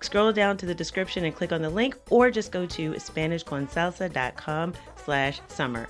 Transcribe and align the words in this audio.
scroll 0.00 0.32
down 0.32 0.56
to 0.58 0.66
the 0.66 0.74
description 0.74 1.24
and 1.24 1.34
click 1.34 1.52
on 1.52 1.62
the 1.62 1.70
link 1.70 1.96
or 2.10 2.30
just 2.30 2.52
go 2.52 2.66
to 2.66 2.92
SpanishConsalsa.com 2.92 4.74
slash 5.04 5.40
summer. 5.48 5.88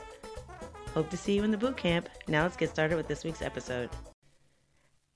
Hope 0.94 1.11
to 1.11 1.16
see 1.16 1.34
you 1.34 1.44
in 1.44 1.50
the 1.50 1.58
boot 1.58 1.77
camp. 1.77 2.08
Now 2.27 2.42
let's 2.42 2.56
get 2.56 2.70
started 2.70 2.97
with 2.97 3.08
this 3.08 3.25
week's 3.25 3.42
episode. 3.42 3.91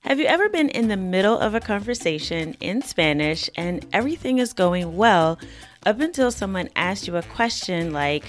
Have 0.01 0.19
you 0.19 0.25
ever 0.25 0.49
been 0.49 0.69
in 0.69 0.87
the 0.87 0.97
middle 0.97 1.37
of 1.39 1.55
a 1.55 1.59
conversation 1.59 2.55
in 2.59 2.81
Spanish 2.83 3.49
and 3.55 3.85
everything 3.91 4.37
is 4.37 4.53
going 4.53 4.95
well 4.95 5.39
up 5.85 5.99
until 5.99 6.31
someone 6.31 6.69
asks 6.75 7.07
you 7.07 7.17
a 7.17 7.23
question 7.23 7.91
like, 7.91 8.23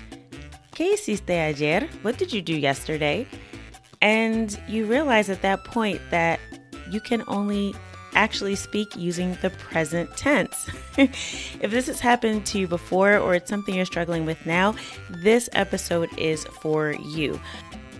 ¿Qué 0.72 0.92
hiciste 0.92 1.30
ayer? 1.30 1.88
What 2.02 2.18
did 2.18 2.32
you 2.32 2.42
do 2.42 2.54
yesterday? 2.54 3.26
And 4.02 4.58
you 4.68 4.86
realize 4.86 5.30
at 5.30 5.42
that 5.42 5.64
point 5.64 6.00
that 6.10 6.40
you 6.90 7.00
can 7.00 7.24
only 7.28 7.74
actually 8.16 8.56
speak 8.56 8.96
using 8.96 9.36
the 9.42 9.50
present 9.50 10.16
tense. 10.16 10.68
if 10.98 11.70
this 11.70 11.86
has 11.86 12.00
happened 12.00 12.46
to 12.46 12.58
you 12.58 12.66
before 12.66 13.18
or 13.18 13.34
it's 13.34 13.48
something 13.48 13.74
you're 13.74 13.84
struggling 13.84 14.26
with 14.26 14.44
now, 14.46 14.74
this 15.10 15.48
episode 15.52 16.08
is 16.18 16.44
for 16.46 16.92
you. 16.92 17.38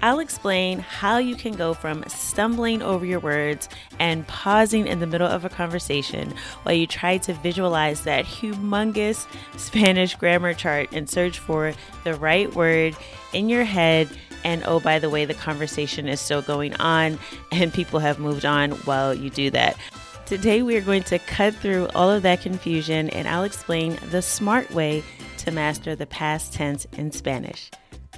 I'll 0.03 0.19
explain 0.19 0.79
how 0.79 1.19
you 1.19 1.37
can 1.37 1.55
go 1.55 1.73
from 1.73 2.05
stumbling 2.07 2.83
over 2.83 3.07
your 3.07 3.21
words 3.21 3.69
and 3.99 4.27
pausing 4.27 4.87
in 4.87 5.01
the 5.01 5.07
middle 5.07 5.27
of 5.27 5.45
a 5.45 5.49
conversation 5.49 6.35
while 6.63 6.75
you 6.75 6.87
try 6.87 7.19
to 7.19 7.33
visualize 7.35 8.03
that 8.03 8.25
humongous 8.25 9.27
Spanish 9.59 10.15
grammar 10.15 10.55
chart 10.55 10.91
and 10.93 11.09
search 11.09 11.39
for 11.39 11.73
the 12.05 12.15
right 12.15 12.55
word 12.55 12.95
in 13.33 13.49
your 13.49 13.65
head. 13.65 14.09
And 14.45 14.63
oh, 14.67 14.81
by 14.81 14.99
the 14.99 15.11
way, 15.11 15.25
the 15.25 15.35
conversation 15.35 16.09
is 16.09 16.21
still 16.21 16.43
going 16.43 16.75
on 16.75 17.19
and 17.51 17.73
people 17.73 17.99
have 18.01 18.19
moved 18.19 18.45
on 18.45 18.73
while 18.73 19.15
you 19.15 19.31
do 19.31 19.51
that. 19.51 19.77
Today, 20.27 20.61
we 20.63 20.75
are 20.75 20.81
going 20.81 21.05
to 21.05 21.21
cut 21.21 21.55
through 21.55 21.87
all 21.95 22.11
of 22.11 22.25
that 22.25 22.41
confusion 22.41 23.09
and 23.11 23.29
I'll 23.29 23.45
explain 23.45 23.97
the 24.11 24.21
smart 24.21 24.69
way 24.73 25.05
to 25.39 25.53
master 25.53 25.95
the 25.95 26.07
past 26.07 26.53
tense 26.53 26.85
in 26.95 27.13
Spanish. 27.13 27.71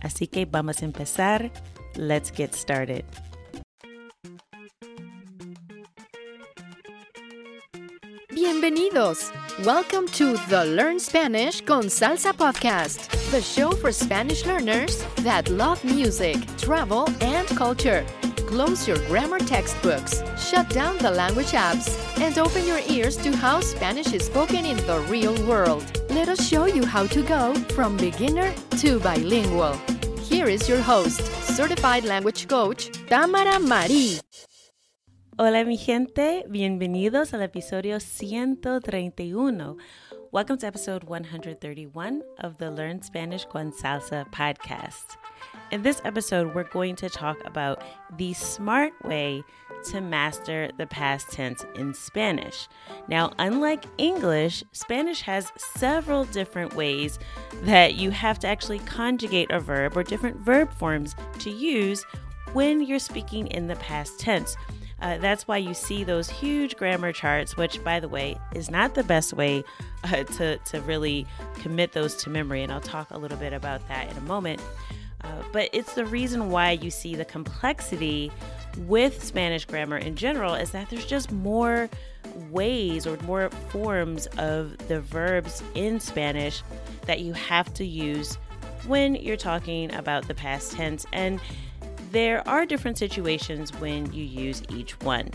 Así 0.03 0.27
que 0.27 0.47
vamos 0.47 0.81
a 0.81 0.87
empezar. 0.87 1.51
Let's 1.97 2.31
get 2.31 2.55
started. 2.55 3.05
Bienvenidos. 8.31 9.31
Welcome 9.67 10.07
to 10.13 10.39
the 10.49 10.65
Learn 10.65 10.99
Spanish 10.99 11.61
con 11.61 11.91
Salsa 11.91 12.33
podcast, 12.33 13.11
the 13.33 13.43
show 13.43 13.73
for 13.73 13.93
Spanish 13.93 14.47
learners 14.47 15.05
that 15.19 15.51
love 15.51 15.85
music, 15.85 16.37
travel, 16.57 17.07
and 17.21 17.47
culture. 17.49 18.03
Close 18.49 18.89
your 18.89 18.97
grammar 19.09 19.39
textbooks, 19.39 20.23
shut 20.39 20.71
down 20.71 20.97
the 20.97 21.11
language 21.11 21.53
apps, 21.53 21.93
and 22.19 22.39
open 22.39 22.67
your 22.67 22.81
ears 22.89 23.15
to 23.19 23.31
how 23.37 23.61
Spanish 23.61 24.15
is 24.15 24.25
spoken 24.25 24.65
in 24.65 24.79
the 24.87 25.01
real 25.01 25.35
world. 25.47 25.85
Let 26.09 26.31
us 26.31 26.49
show 26.49 26.65
you 26.65 26.87
how 26.87 27.07
to 27.09 27.23
go 27.25 27.53
from 27.77 27.99
beginner 27.99 28.51
to 28.81 29.01
bilingual. 29.01 29.77
Here 30.23 30.47
is 30.49 30.67
your 30.67 30.81
host, 30.81 31.21
certified 31.45 32.05
language 32.05 32.49
coach, 32.49 32.89
Tamara 33.07 33.61
Marie. 33.61 34.19
Hola 35.39 35.63
mi 35.67 35.77
gente, 35.77 36.45
bienvenidos 36.49 37.35
al 37.35 37.43
episodio 37.43 37.99
131. 38.01 39.77
Welcome 40.33 40.57
to 40.57 40.67
episode 40.67 41.05
131 41.05 42.23
of 42.41 42.57
the 42.57 42.71
Learn 42.71 43.03
Spanish 43.03 43.45
con 43.45 43.73
Salsa 43.73 44.25
podcast. 44.33 45.19
In 45.71 45.83
this 45.83 46.01
episode, 46.03 46.55
we're 46.55 46.65
going 46.65 46.97
to 46.97 47.11
talk 47.11 47.37
about 47.45 47.85
the 48.17 48.33
smart 48.33 48.95
way 49.05 49.45
to 49.91 50.01
master 50.01 50.71
the 50.79 50.87
past 50.87 51.31
tense 51.31 51.63
in 51.75 51.93
Spanish. 51.93 52.69
Now, 53.07 53.33
unlike 53.39 53.85
English, 53.99 54.65
Spanish 54.73 55.21
has 55.23 55.53
several 55.59 56.25
different 56.25 56.75
ways 56.75 57.19
that 57.65 57.97
you 57.97 58.11
have 58.13 58.39
to 58.39 58.49
actually 58.49 58.79
conjugate 58.81 59.51
a 59.51 59.61
verb 59.61 59.95
or 59.95 60.03
different 60.03 60.39
verb 60.39 60.73
forms 60.73 61.15
to 61.41 61.51
use 61.51 62.03
when 62.55 62.83
you're 62.83 62.99
speaking 62.99 63.49
in 63.49 63.67
the 63.67 63.77
past 63.77 64.19
tense. 64.19 64.57
Uh, 65.03 65.19
that's 65.19 65.47
why 65.47 65.59
you 65.59 65.75
see 65.75 66.03
those 66.03 66.31
huge 66.31 66.77
grammar 66.77 67.13
charts, 67.13 67.59
which, 67.59 67.85
by 67.85 68.01
the 68.01 68.09
way, 68.09 68.41
is 68.55 68.71
not 68.71 68.95
the 68.95 69.05
best 69.05 69.35
way 69.35 69.63
uh, 70.05 70.25
to, 70.25 70.57
to 70.59 70.81
really 70.81 71.27
commit 71.57 71.93
those 71.93 72.17
to 72.17 72.31
memory. 72.31 72.63
And 72.63 72.73
I'll 72.73 72.81
talk 72.81 73.11
a 73.11 73.19
little 73.19 73.39
bit 73.39 73.53
about 73.53 73.87
that 73.89 74.11
in 74.11 74.17
a 74.17 74.23
moment. 74.23 74.63
Uh, 75.25 75.43
but 75.53 75.69
it's 75.73 75.95
the 75.95 76.07
reason 76.07 76.51
why 76.51 76.73
you 76.73 76.91
see 76.91 77.15
the 77.15 77.25
complexity 77.25 78.31
with 78.87 79.23
Spanish 79.23 79.65
grammar 79.65 79.99
in 79.99 80.15
general 80.15 80.55
is 80.55 80.71
that 80.71 80.89
there's 80.91 81.07
just 81.07 81.33
more 81.33 81.89
ways 82.51 83.07
or 83.07 83.17
more 83.23 83.51
forms 83.71 84.27
of 84.39 84.77
the 84.89 85.01
verbs 85.01 85.63
in 85.75 85.99
Spanish 85.99 86.63
that 87.07 87.21
you 87.21 87.33
have 87.33 87.73
to 87.75 87.85
use 87.85 88.37
when 88.87 89.15
you're 89.17 89.37
talking 89.37 89.93
about 89.95 90.29
the 90.29 90.35
past 90.35 90.73
tense. 90.73 91.05
And 91.13 91.41
there 92.13 92.47
are 92.49 92.65
different 92.65 92.99
situations 92.99 93.73
when 93.81 94.13
you 94.13 94.25
use 94.25 94.63
each 94.69 94.99
one. 95.01 95.31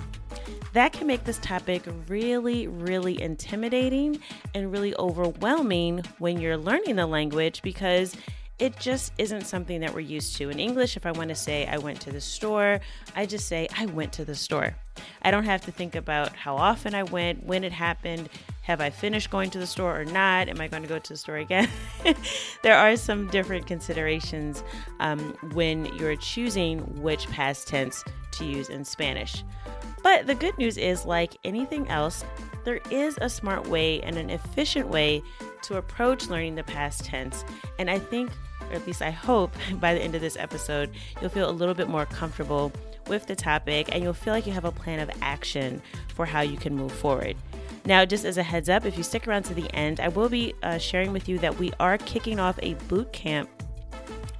That 0.73 0.91
can 0.91 1.05
make 1.05 1.23
this 1.23 1.37
topic 1.39 1.83
really, 2.07 2.67
really 2.67 3.21
intimidating 3.21 4.19
and 4.55 4.71
really 4.71 4.95
overwhelming 4.97 6.03
when 6.17 6.39
you're 6.39 6.57
learning 6.57 6.95
the 6.95 7.05
language 7.05 7.61
because 7.61 8.15
it 8.59 8.79
just 8.79 9.13
isn't 9.17 9.45
something 9.45 9.81
that 9.81 9.93
we're 9.93 10.01
used 10.01 10.35
to. 10.37 10.49
In 10.49 10.59
English, 10.59 10.95
if 10.95 11.05
I 11.05 11.11
want 11.11 11.29
to 11.29 11.35
say 11.35 11.65
I 11.65 11.77
went 11.77 11.99
to 12.01 12.11
the 12.11 12.21
store, 12.21 12.79
I 13.15 13.25
just 13.25 13.47
say 13.47 13.67
I 13.77 13.87
went 13.87 14.13
to 14.13 14.25
the 14.25 14.35
store. 14.35 14.75
I 15.23 15.31
don't 15.31 15.45
have 15.45 15.61
to 15.65 15.71
think 15.71 15.95
about 15.95 16.35
how 16.35 16.55
often 16.55 16.93
I 16.93 17.03
went, 17.03 17.43
when 17.45 17.63
it 17.63 17.71
happened, 17.71 18.29
have 18.61 18.79
I 18.79 18.91
finished 18.91 19.29
going 19.31 19.49
to 19.51 19.59
the 19.59 19.67
store 19.67 19.99
or 19.99 20.05
not? 20.05 20.49
Am 20.49 20.61
I 20.61 20.67
going 20.67 20.83
to 20.83 20.89
go 20.89 20.99
to 20.99 21.13
the 21.13 21.17
store 21.17 21.37
again? 21.37 21.67
there 22.63 22.77
are 22.77 22.95
some 22.95 23.27
different 23.29 23.65
considerations 23.65 24.63
um, 24.99 25.35
when 25.53 25.85
you're 25.97 26.15
choosing 26.15 26.79
which 27.01 27.27
past 27.29 27.67
tense 27.67 28.03
to 28.33 28.45
use 28.45 28.69
in 28.69 28.85
Spanish. 28.85 29.43
But 30.03 30.27
the 30.27 30.35
good 30.35 30.57
news 30.57 30.77
is, 30.77 31.05
like 31.05 31.37
anything 31.43 31.87
else, 31.87 32.23
there 32.65 32.81
is 32.91 33.17
a 33.21 33.29
smart 33.29 33.67
way 33.67 34.01
and 34.01 34.17
an 34.17 34.29
efficient 34.29 34.89
way 34.89 35.23
to 35.63 35.77
approach 35.77 36.27
learning 36.27 36.55
the 36.55 36.63
past 36.63 37.05
tense. 37.05 37.43
And 37.79 37.89
I 37.89 37.99
think, 37.99 38.31
or 38.69 38.75
at 38.75 38.85
least 38.85 39.01
I 39.01 39.11
hope, 39.11 39.53
by 39.79 39.93
the 39.93 40.01
end 40.01 40.15
of 40.15 40.21
this 40.21 40.37
episode, 40.37 40.91
you'll 41.19 41.29
feel 41.29 41.49
a 41.49 41.51
little 41.51 41.75
bit 41.75 41.89
more 41.89 42.05
comfortable 42.05 42.71
with 43.07 43.27
the 43.27 43.35
topic 43.35 43.89
and 43.91 44.03
you'll 44.03 44.13
feel 44.13 44.33
like 44.33 44.47
you 44.47 44.53
have 44.53 44.65
a 44.65 44.71
plan 44.71 44.99
of 44.99 45.09
action 45.21 45.81
for 46.15 46.25
how 46.25 46.41
you 46.41 46.57
can 46.57 46.75
move 46.75 46.91
forward. 46.91 47.35
Now, 47.85 48.05
just 48.05 48.23
as 48.23 48.37
a 48.37 48.43
heads 48.43 48.69
up, 48.69 48.85
if 48.85 48.97
you 48.97 49.03
stick 49.03 49.27
around 49.27 49.43
to 49.43 49.53
the 49.53 49.69
end, 49.75 49.99
I 49.99 50.07
will 50.07 50.29
be 50.29 50.53
uh, 50.63 50.77
sharing 50.77 51.11
with 51.11 51.27
you 51.27 51.37
that 51.39 51.59
we 51.59 51.73
are 51.79 51.97
kicking 51.97 52.39
off 52.39 52.57
a 52.61 52.75
boot 52.87 53.11
camp 53.11 53.49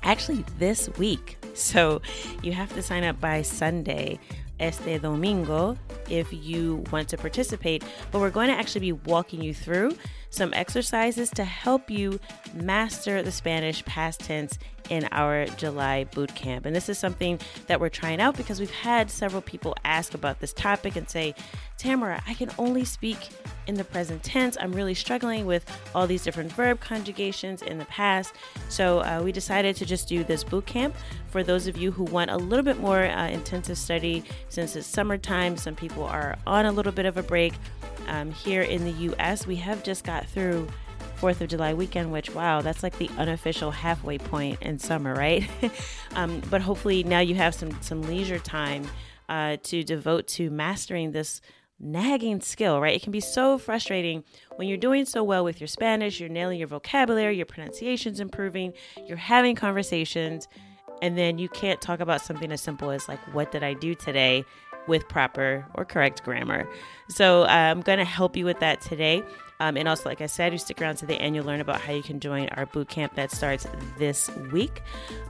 actually 0.04 0.46
this 0.60 0.90
week. 0.98 1.38
So 1.56 2.02
you 2.42 2.52
have 2.54 2.74
to 2.74 2.82
sign 2.82 3.04
up 3.04 3.22
by 3.22 3.44
Sunday, 3.44 4.20
este 4.60 5.00
domingo, 5.00 5.78
if 6.14 6.32
you 6.32 6.84
want 6.92 7.10
to 7.10 7.18
participate. 7.18 7.84
But 8.12 8.20
we're 8.20 8.30
going 8.30 8.50
to 8.50 8.56
actually 8.56 8.82
be 8.82 8.92
walking 8.92 9.42
you 9.42 9.54
through 9.54 9.98
some 10.30 10.54
exercises 10.54 11.30
to 11.32 11.44
help 11.44 11.90
you 11.90 12.20
master 12.54 13.24
the 13.24 13.32
Spanish 13.32 13.84
past 13.86 14.20
tense 14.20 14.58
in 14.90 15.08
our 15.12 15.46
July 15.46 16.04
boot 16.04 16.34
camp. 16.36 16.66
And 16.66 16.76
this 16.76 16.90
is 16.90 16.98
something 16.98 17.40
that 17.68 17.80
we're 17.80 17.90
trying 17.90 18.20
out 18.20 18.36
because 18.36 18.60
we've 18.60 18.70
had 18.70 19.10
several 19.10 19.42
people 19.42 19.76
ask 19.86 20.14
about 20.14 20.40
this 20.40 20.54
topic 20.54 20.96
and 20.96 21.10
say, 21.10 21.34
Tamara, 21.78 22.22
I 22.28 22.34
can 22.34 22.50
only 22.58 22.86
speak 22.86 23.30
in 23.68 23.76
the 23.76 23.84
present 23.84 24.24
tense. 24.24 24.58
I'm 24.60 24.74
really 24.74 24.94
struggling 24.94 25.46
with 25.46 25.66
all 25.96 26.06
these 26.06 26.24
different 26.24 26.52
verb 26.52 26.80
conjugations 26.80 27.62
in 27.62 27.78
the 27.78 27.86
past. 27.86 28.36
So 28.70 29.00
uh, 29.00 29.22
we 29.24 29.32
decided 29.32 29.76
to 29.78 29.86
just 29.86 30.08
do 30.08 30.24
this 30.24 30.44
boot 30.44 30.66
camp 30.66 30.96
for 31.30 31.44
those 31.44 31.68
of 31.68 31.78
you 31.78 31.92
who 31.92 32.04
want 32.04 32.30
a 32.30 32.38
little 32.38 32.64
bit 32.64 32.80
more 32.80 33.04
uh, 33.04 33.30
intensive 33.30 33.78
study 33.78 34.24
since 34.50 34.76
it's 34.76 34.88
summertime. 34.88 35.58
Some 35.58 35.76
people 35.76 36.03
are 36.06 36.38
on 36.46 36.66
a 36.66 36.72
little 36.72 36.92
bit 36.92 37.06
of 37.06 37.18
a 37.18 37.24
break. 37.24 37.54
Um, 38.08 38.32
here 38.32 38.62
in 38.62 38.84
the 38.84 39.14
US, 39.14 39.48
we 39.48 39.56
have 39.58 39.84
just 39.84 40.04
got 40.04 40.26
through 40.26 40.68
Fourth 41.16 41.40
of 41.40 41.48
July 41.48 41.74
weekend, 41.74 42.12
which 42.12 42.34
wow, 42.36 42.62
that's 42.62 42.84
like 42.84 42.98
the 42.98 43.10
unofficial 43.18 43.72
halfway 43.72 44.18
point 44.18 44.62
in 44.62 44.78
summer, 44.78 45.14
right? 45.14 45.50
um, 46.16 46.42
but 46.50 46.62
hopefully 46.62 47.04
now 47.04 47.20
you 47.20 47.36
have 47.36 47.56
some 47.56 47.82
some 47.82 48.02
leisure 48.02 48.40
time 48.40 48.86
uh, 49.30 49.58
to 49.64 49.84
devote 49.84 50.28
to 50.28 50.50
mastering 50.50 51.12
this 51.12 51.40
nagging 51.80 52.42
skill, 52.42 52.80
right? 52.80 52.96
It 52.96 53.04
can 53.04 53.12
be 53.12 53.20
so 53.20 53.58
frustrating 53.58 54.24
when 54.56 54.68
you're 54.68 54.78
doing 54.78 55.06
so 55.06 55.24
well 55.24 55.44
with 55.44 55.60
your 55.60 55.68
Spanish, 55.68 56.20
you're 56.20 56.30
nailing 56.30 56.60
your 56.60 56.68
vocabulary, 56.68 57.36
your 57.38 57.46
pronunciation's 57.46 58.20
improving, 58.20 58.74
you're 59.08 59.18
having 59.18 59.56
conversations, 59.56 60.48
and 61.02 61.18
then 61.18 61.38
you 61.38 61.50
can't 61.50 61.82
talk 61.82 62.00
about 62.00 62.22
something 62.22 62.52
as 62.52 62.62
simple 62.62 62.90
as 62.90 63.08
like, 63.08 63.20
what 63.34 63.52
did 63.52 63.64
I 63.64 63.74
do 63.74 63.96
today? 63.96 64.46
With 64.88 65.08
proper 65.08 65.66
or 65.74 65.86
correct 65.86 66.24
grammar. 66.24 66.68
So 67.08 67.44
uh, 67.44 67.48
I'm 67.48 67.82
going 67.82 68.00
to 68.00 68.06
help 68.06 68.36
you 68.36 68.46
with 68.46 68.60
that 68.60 68.82
today. 68.82 69.24
Um, 69.60 69.78
and 69.78 69.88
also, 69.88 70.10
like 70.10 70.20
I 70.20 70.26
said, 70.26 70.52
you 70.52 70.58
stick 70.58 70.82
around 70.82 70.98
to 70.98 71.06
the 71.06 71.16
end, 71.16 71.36
you'll 71.36 71.46
learn 71.46 71.62
about 71.62 71.80
how 71.80 71.94
you 71.94 72.04
can 72.04 72.20
join 72.20 72.50
our 72.50 72.66
boot 72.66 72.90
camp 72.90 73.16
that 73.16 73.32
starts 73.32 73.66
this 73.98 74.30
week. 74.52 74.82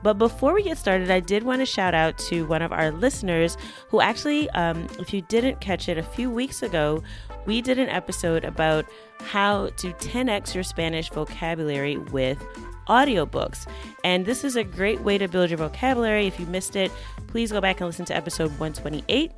But 0.02 0.16
before 0.16 0.54
we 0.54 0.64
get 0.64 0.78
started, 0.78 1.12
I 1.12 1.20
did 1.20 1.44
want 1.44 1.62
to 1.62 1.66
shout 1.66 1.94
out 1.94 2.18
to 2.30 2.46
one 2.46 2.62
of 2.62 2.72
our 2.72 2.92
listeners 2.92 3.58
who 3.90 4.02
actually, 4.02 4.50
um, 4.52 4.88
if 4.98 5.14
you 5.14 5.22
didn't 5.22 5.62
catch 5.62 5.88
it 5.88 5.98
a 5.98 6.04
few 6.04 6.32
weeks 6.32 6.64
ago, 6.64 7.04
we 7.46 7.62
did 7.62 7.78
an 7.78 7.90
episode 7.90 8.46
about 8.46 8.86
how 9.20 9.68
to 9.78 9.94
10x 9.94 10.56
your 10.56 10.64
Spanish 10.64 11.10
vocabulary 11.10 11.98
with 11.98 12.44
audiobooks. 12.88 13.68
And 14.04 14.26
this 14.26 14.44
is 14.44 14.56
a 14.56 14.64
great 14.64 15.02
way 15.02 15.18
to 15.18 15.28
build 15.28 15.50
your 15.50 15.58
vocabulary. 15.58 16.28
If 16.28 16.40
you 16.40 16.46
missed 16.48 16.76
it, 16.76 16.92
please 17.28 17.52
go 17.52 17.62
back 17.62 17.80
and 17.80 17.88
listen 17.88 18.06
to 18.06 18.16
episode 18.16 18.50
128. 18.60 19.32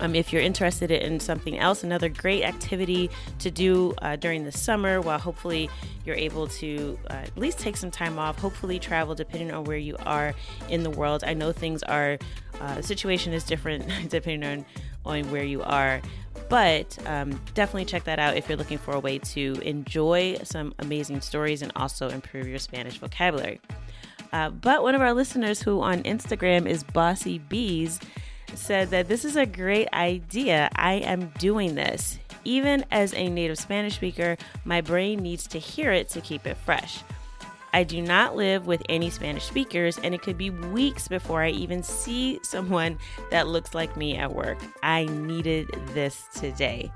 Um, 0.00 0.14
if 0.14 0.32
you're 0.32 0.42
interested 0.42 0.90
in 0.90 1.20
something 1.20 1.58
else, 1.58 1.84
another 1.84 2.08
great 2.08 2.42
activity 2.42 3.10
to 3.38 3.50
do 3.50 3.94
uh, 4.02 4.16
during 4.16 4.44
the 4.44 4.52
summer 4.52 5.00
while 5.00 5.18
hopefully 5.18 5.70
you're 6.04 6.16
able 6.16 6.46
to 6.48 6.98
uh, 7.10 7.14
at 7.14 7.36
least 7.38 7.58
take 7.58 7.76
some 7.76 7.90
time 7.90 8.18
off, 8.18 8.38
hopefully 8.38 8.78
travel 8.78 9.14
depending 9.14 9.52
on 9.52 9.64
where 9.64 9.78
you 9.78 9.96
are 10.04 10.34
in 10.68 10.82
the 10.82 10.90
world. 10.90 11.22
I 11.24 11.34
know 11.34 11.52
things 11.52 11.82
are, 11.84 12.18
uh, 12.60 12.74
the 12.76 12.82
situation 12.82 13.32
is 13.32 13.44
different 13.44 13.88
depending 14.08 14.48
on, 14.50 14.66
on 15.04 15.30
where 15.30 15.44
you 15.44 15.62
are. 15.62 16.00
But 16.48 16.98
um, 17.06 17.40
definitely 17.54 17.86
check 17.86 18.04
that 18.04 18.18
out 18.18 18.36
if 18.36 18.48
you're 18.48 18.58
looking 18.58 18.78
for 18.78 18.94
a 18.94 19.00
way 19.00 19.18
to 19.18 19.54
enjoy 19.62 20.38
some 20.44 20.74
amazing 20.78 21.20
stories 21.20 21.62
and 21.62 21.72
also 21.74 22.08
improve 22.08 22.46
your 22.46 22.58
Spanish 22.58 22.98
vocabulary. 22.98 23.60
Uh, 24.32 24.50
but 24.50 24.82
one 24.82 24.94
of 24.94 25.00
our 25.00 25.14
listeners 25.14 25.62
who 25.62 25.80
on 25.80 26.02
Instagram 26.02 26.66
is 26.66 26.82
Bossy 26.82 27.38
Bees 27.38 28.00
said 28.54 28.90
that 28.90 29.08
this 29.08 29.24
is 29.24 29.36
a 29.36 29.46
great 29.46 29.88
idea. 29.92 30.68
I 30.74 30.94
am 30.94 31.32
doing 31.38 31.74
this. 31.74 32.18
Even 32.44 32.84
as 32.90 33.14
a 33.14 33.28
native 33.28 33.58
Spanish 33.58 33.94
speaker, 33.94 34.36
my 34.64 34.80
brain 34.80 35.20
needs 35.20 35.46
to 35.48 35.58
hear 35.58 35.92
it 35.92 36.08
to 36.10 36.20
keep 36.20 36.46
it 36.46 36.56
fresh. 36.56 37.02
I 37.74 37.82
do 37.82 38.00
not 38.00 38.36
live 38.36 38.68
with 38.68 38.82
any 38.88 39.10
Spanish 39.10 39.44
speakers, 39.44 39.98
and 39.98 40.14
it 40.14 40.22
could 40.22 40.38
be 40.38 40.50
weeks 40.50 41.08
before 41.08 41.42
I 41.42 41.50
even 41.50 41.82
see 41.82 42.38
someone 42.44 42.98
that 43.32 43.48
looks 43.48 43.74
like 43.74 43.96
me 43.96 44.16
at 44.16 44.32
work. 44.32 44.58
I 44.84 45.06
needed 45.06 45.68
this 45.88 46.28
today. 46.32 46.92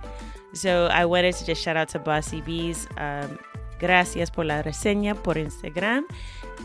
So 0.53 0.87
I 0.87 1.05
wanted 1.05 1.35
to 1.35 1.45
just 1.45 1.61
shout 1.61 1.77
out 1.77 1.89
to 1.91 1.99
Bossy 1.99 2.43
Bees. 2.43 2.87
Um, 2.97 3.41
gracias 3.81 4.31
por 4.31 4.45
la 4.45 4.63
reseña 4.63 5.21
por 5.21 5.35
Instagram. 5.35 6.05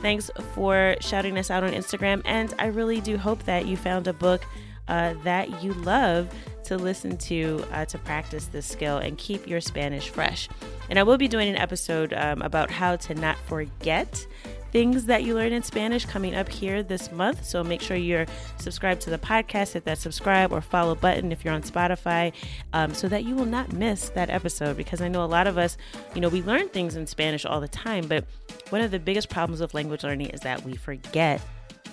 Thanks 0.04 0.30
for 0.54 0.95
shouting 1.00 1.39
us 1.39 1.50
out 1.50 1.63
on 1.63 1.71
Instagram. 1.71 2.21
And 2.24 2.54
I 2.60 2.68
really 2.68 3.01
do 3.01 3.18
hope 3.18 3.44
that 3.45 3.65
you 3.65 3.75
found 3.75 4.07
a 4.07 4.13
book 4.13 4.45
uh, 4.88 5.13
that 5.24 5.63
you 5.63 5.74
love 5.74 6.30
to 6.65 6.77
listen 6.77 7.18
to 7.18 7.63
uh, 7.71 7.85
to 7.85 7.97
practice 8.00 8.47
this 8.47 8.65
skill 8.65 8.97
and 8.97 9.18
keep 9.18 9.47
your 9.47 9.62
Spanish 9.62 10.09
fresh. 10.09 10.47
And 10.89 10.97
I 10.97 11.03
will 11.03 11.18
be 11.18 11.27
doing 11.27 11.50
an 11.50 11.57
episode 11.57 12.13
um, 12.13 12.41
about 12.41 12.71
how 12.71 12.95
to 12.97 13.15
not 13.15 13.38
forget 13.47 14.25
things 14.74 15.06
that 15.06 15.24
you 15.24 15.35
learn 15.35 15.53
in 15.53 15.62
Spanish 15.62 16.03
coming 16.03 16.33
up 16.33 16.50
here 16.50 16.81
this 16.81 17.12
month. 17.12 17.45
So 17.45 17.63
make 17.63 17.80
sure 17.80 17.95
you're 17.95 18.25
subscribed 18.57 19.01
to 19.01 19.12
the 19.12 19.19
podcast, 19.19 19.74
hit 19.74 19.85
that 19.85 20.00
subscribe 20.00 20.51
or 20.51 20.62
follow 20.62 20.95
button 20.95 21.31
if 21.31 21.45
you're 21.45 21.53
on 21.53 21.62
Spotify, 21.62 22.33
um, 22.74 22.91
so 22.94 23.07
that 23.07 23.24
you 23.24 23.36
will 23.36 23.45
not 23.45 23.71
miss 23.71 24.09
that 24.09 24.31
episode. 24.31 24.75
Because 24.75 25.00
I 25.00 25.07
know 25.09 25.24
a 25.24 25.25
lot 25.27 25.45
of 25.45 25.59
us, 25.59 25.77
you 26.15 26.21
know, 26.21 26.29
we 26.29 26.41
learn 26.41 26.69
things 26.69 26.95
in 26.95 27.06
Spanish 27.06 27.45
all 27.45 27.62
the 27.62 27.68
time, 27.68 28.07
but 28.07 28.25
one 28.69 28.81
of 28.81 28.89
the 28.89 29.00
biggest 29.00 29.29
problems 29.29 29.62
with 29.62 29.75
language 29.75 30.03
learning 30.03 30.31
is 30.31 30.39
that 30.41 30.63
we 30.63 30.75
forget 30.75 31.39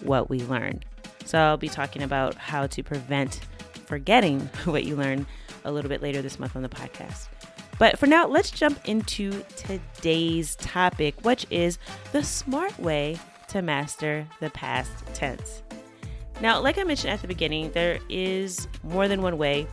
what 0.00 0.30
we 0.30 0.40
learn. 0.44 0.80
So 1.24 1.38
I'll 1.38 1.56
be 1.56 1.68
talking 1.68 2.02
about 2.02 2.34
how 2.34 2.66
to 2.68 2.82
prevent 2.82 3.40
forgetting 3.86 4.40
what 4.64 4.84
you 4.84 4.96
learn 4.96 5.26
a 5.64 5.72
little 5.72 5.88
bit 5.88 6.02
later 6.02 6.22
this 6.22 6.38
month 6.38 6.56
on 6.56 6.62
the 6.62 6.68
podcast. 6.68 7.28
But 7.78 7.98
for 7.98 8.06
now, 8.06 8.26
let's 8.26 8.50
jump 8.50 8.78
into 8.86 9.42
today's 9.56 10.54
topic, 10.56 11.14
which 11.24 11.46
is 11.50 11.78
the 12.12 12.22
smart 12.22 12.78
way 12.78 13.18
to 13.48 13.62
master 13.62 14.26
the 14.40 14.50
past 14.50 14.92
tense. 15.14 15.62
Now, 16.40 16.60
like 16.60 16.78
I 16.78 16.84
mentioned 16.84 17.12
at 17.12 17.20
the 17.20 17.28
beginning, 17.28 17.72
there 17.72 17.98
is 18.08 18.68
more 18.82 19.08
than 19.08 19.22
one 19.22 19.38
way 19.38 19.66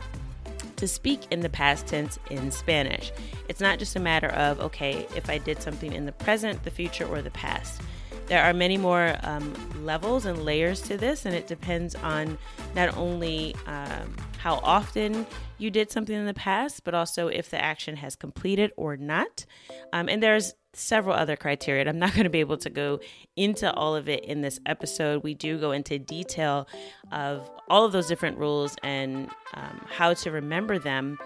to 0.76 0.88
speak 0.88 1.20
in 1.30 1.40
the 1.40 1.48
past 1.48 1.86
tense 1.86 2.18
in 2.30 2.50
Spanish. 2.50 3.12
It's 3.48 3.60
not 3.60 3.78
just 3.78 3.96
a 3.96 4.00
matter 4.00 4.28
of, 4.28 4.60
okay, 4.60 5.06
if 5.16 5.28
I 5.28 5.38
did 5.38 5.60
something 5.60 5.92
in 5.92 6.06
the 6.06 6.12
present, 6.12 6.62
the 6.64 6.70
future, 6.70 7.06
or 7.06 7.20
the 7.20 7.30
past. 7.30 7.80
There 8.28 8.42
are 8.42 8.52
many 8.52 8.76
more 8.76 9.16
um, 9.22 9.54
levels 9.84 10.26
and 10.26 10.44
layers 10.44 10.82
to 10.82 10.98
this, 10.98 11.24
and 11.24 11.34
it 11.34 11.46
depends 11.46 11.94
on 11.94 12.36
not 12.74 12.94
only 12.96 13.56
um, 13.66 14.14
how 14.36 14.56
often 14.62 15.26
you 15.56 15.70
did 15.70 15.90
something 15.90 16.14
in 16.14 16.26
the 16.26 16.34
past, 16.34 16.84
but 16.84 16.94
also 16.94 17.28
if 17.28 17.48
the 17.50 17.62
action 17.62 17.96
has 17.96 18.16
completed 18.16 18.72
or 18.76 18.98
not. 18.98 19.46
Um, 19.94 20.10
and 20.10 20.22
there's 20.22 20.54
several 20.74 21.14
other 21.14 21.36
criteria. 21.36 21.88
I'm 21.88 21.98
not 21.98 22.12
going 22.14 22.24
to 22.24 22.30
be 22.30 22.40
able 22.40 22.58
to 22.58 22.70
go 22.70 23.00
into 23.36 23.72
all 23.72 23.96
of 23.96 24.08
it 24.08 24.24
in 24.24 24.42
this 24.42 24.60
episode. 24.66 25.22
We 25.22 25.34
do 25.34 25.58
go 25.58 25.72
into 25.72 25.98
detail 25.98 26.68
of 27.10 27.50
all 27.68 27.84
of 27.84 27.92
those 27.92 28.08
different 28.08 28.38
rules 28.38 28.76
and 28.82 29.28
um, 29.54 29.86
how 29.88 30.14
to 30.14 30.30
remember 30.30 30.78
them 30.78 31.18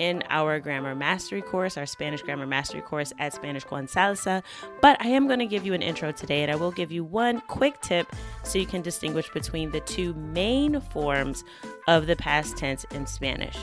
in 0.00 0.24
our 0.30 0.58
grammar 0.60 0.94
mastery 0.94 1.42
course, 1.42 1.76
our 1.76 1.84
Spanish 1.84 2.22
grammar 2.22 2.46
mastery 2.46 2.80
course 2.80 3.12
at 3.18 3.34
Spanish 3.34 3.64
con 3.64 3.86
Salsa. 3.86 4.42
But 4.80 4.96
I 4.98 5.08
am 5.08 5.26
going 5.26 5.40
to 5.40 5.46
give 5.46 5.66
you 5.66 5.74
an 5.74 5.82
intro 5.82 6.10
today, 6.10 6.42
and 6.42 6.50
I 6.50 6.56
will 6.56 6.70
give 6.70 6.90
you 6.90 7.04
one 7.04 7.42
quick 7.42 7.82
tip 7.82 8.10
so 8.42 8.58
you 8.58 8.64
can 8.64 8.80
distinguish 8.80 9.28
between 9.28 9.72
the 9.72 9.80
two 9.80 10.14
main 10.14 10.80
forms 10.80 11.44
of 11.86 12.06
the 12.06 12.16
past 12.16 12.56
tense 12.56 12.84
in 12.92 13.06
Spanish. 13.06 13.58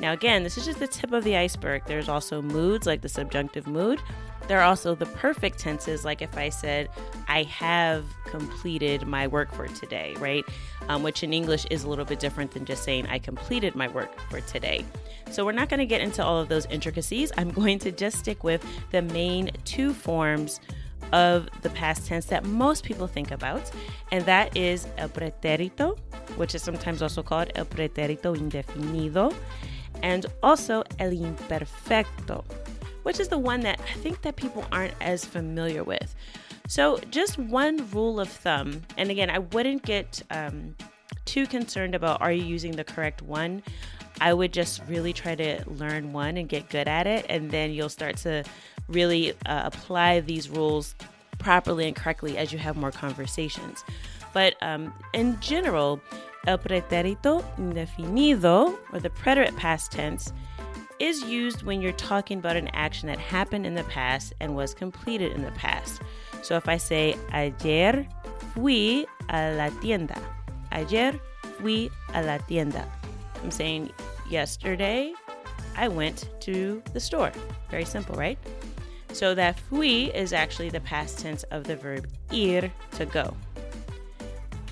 Now, 0.00 0.12
again, 0.12 0.42
this 0.42 0.58
is 0.58 0.66
just 0.66 0.78
the 0.78 0.86
tip 0.86 1.12
of 1.12 1.24
the 1.24 1.36
iceberg. 1.36 1.82
There's 1.86 2.08
also 2.08 2.42
moods 2.42 2.86
like 2.86 3.00
the 3.00 3.08
subjunctive 3.08 3.66
mood, 3.66 4.00
there 4.48 4.60
are 4.60 4.64
also 4.64 4.94
the 4.94 5.06
perfect 5.06 5.58
tenses, 5.58 6.04
like 6.04 6.22
if 6.22 6.36
I 6.36 6.50
said, 6.50 6.88
I 7.26 7.42
have 7.44 8.04
completed 8.26 9.06
my 9.06 9.26
work 9.26 9.52
for 9.52 9.66
today, 9.66 10.14
right? 10.18 10.44
Um, 10.88 11.02
which 11.02 11.24
in 11.24 11.32
English 11.32 11.66
is 11.70 11.82
a 11.82 11.88
little 11.88 12.04
bit 12.04 12.20
different 12.20 12.52
than 12.52 12.64
just 12.64 12.84
saying, 12.84 13.08
I 13.08 13.18
completed 13.18 13.74
my 13.74 13.88
work 13.88 14.16
for 14.30 14.40
today. 14.40 14.84
So 15.30 15.44
we're 15.44 15.52
not 15.52 15.68
going 15.68 15.80
to 15.80 15.86
get 15.86 16.00
into 16.00 16.24
all 16.24 16.38
of 16.38 16.48
those 16.48 16.66
intricacies. 16.66 17.32
I'm 17.36 17.50
going 17.60 17.80
to 17.80 17.90
just 17.90 18.18
stick 18.18 18.44
with 18.44 18.64
the 18.92 19.02
main 19.02 19.50
two 19.64 19.92
forms 19.92 20.60
of 21.12 21.48
the 21.62 21.70
past 21.70 22.06
tense 22.06 22.26
that 22.26 22.44
most 22.44 22.84
people 22.84 23.06
think 23.06 23.32
about, 23.32 23.70
and 24.12 24.24
that 24.26 24.56
is 24.56 24.86
el 24.96 25.08
pretérito, 25.08 25.98
which 26.36 26.54
is 26.54 26.62
sometimes 26.62 27.02
also 27.02 27.22
called 27.22 27.50
el 27.56 27.64
pretérito 27.64 28.36
indefinido, 28.36 29.34
and 30.02 30.26
also 30.42 30.82
el 30.98 31.10
imperfecto 31.10 32.44
which 33.06 33.20
is 33.20 33.28
the 33.28 33.38
one 33.38 33.60
that 33.60 33.78
I 33.88 33.92
think 33.98 34.22
that 34.22 34.34
people 34.34 34.64
aren't 34.72 34.94
as 35.00 35.24
familiar 35.24 35.84
with. 35.84 36.12
So, 36.66 36.98
just 37.12 37.38
one 37.38 37.88
rule 37.92 38.18
of 38.18 38.28
thumb, 38.28 38.82
and 38.96 39.12
again, 39.12 39.30
I 39.30 39.38
wouldn't 39.38 39.84
get 39.84 40.24
um, 40.32 40.74
too 41.24 41.46
concerned 41.46 41.94
about 41.94 42.20
are 42.20 42.32
you 42.32 42.42
using 42.42 42.72
the 42.72 42.82
correct 42.82 43.22
one. 43.22 43.62
I 44.20 44.34
would 44.34 44.52
just 44.52 44.82
really 44.88 45.12
try 45.12 45.36
to 45.36 45.62
learn 45.68 46.12
one 46.12 46.36
and 46.36 46.48
get 46.48 46.68
good 46.68 46.88
at 46.88 47.06
it, 47.06 47.26
and 47.28 47.48
then 47.48 47.70
you'll 47.70 47.88
start 47.88 48.16
to 48.18 48.42
really 48.88 49.34
uh, 49.46 49.62
apply 49.66 50.18
these 50.18 50.50
rules 50.50 50.96
properly 51.38 51.86
and 51.86 51.94
correctly 51.94 52.36
as 52.36 52.52
you 52.52 52.58
have 52.58 52.76
more 52.76 52.90
conversations. 52.90 53.84
But 54.32 54.56
um, 54.62 54.92
in 55.12 55.38
general, 55.38 56.00
el 56.46 56.58
pretérito 56.58 57.44
indefinido, 57.58 58.78
or 58.92 59.00
the 59.00 59.10
preterite 59.10 59.56
past 59.56 59.92
tense, 59.92 60.32
is 60.98 61.22
used 61.22 61.62
when 61.62 61.82
you're 61.82 61.92
talking 61.92 62.38
about 62.38 62.56
an 62.56 62.68
action 62.68 63.06
that 63.06 63.18
happened 63.18 63.66
in 63.66 63.74
the 63.74 63.84
past 63.84 64.32
and 64.40 64.54
was 64.54 64.72
completed 64.72 65.32
in 65.32 65.42
the 65.42 65.50
past. 65.52 66.00
So 66.42 66.56
if 66.56 66.68
I 66.68 66.76
say, 66.76 67.16
ayer 67.32 68.06
fui 68.54 69.06
a 69.28 69.54
la 69.54 69.68
tienda, 69.80 70.18
ayer 70.72 71.12
fui 71.58 71.90
a 72.14 72.22
la 72.22 72.38
tienda, 72.38 72.86
I'm 73.42 73.50
saying, 73.50 73.90
yesterday 74.30 75.12
I 75.76 75.88
went 75.88 76.30
to 76.40 76.82
the 76.94 77.00
store. 77.00 77.32
Very 77.70 77.84
simple, 77.84 78.14
right? 78.14 78.38
So 79.12 79.34
that 79.34 79.58
fui 79.58 80.14
is 80.14 80.32
actually 80.32 80.70
the 80.70 80.80
past 80.80 81.18
tense 81.18 81.42
of 81.44 81.64
the 81.64 81.76
verb 81.76 82.08
ir, 82.32 82.70
to 82.92 83.06
go. 83.06 83.34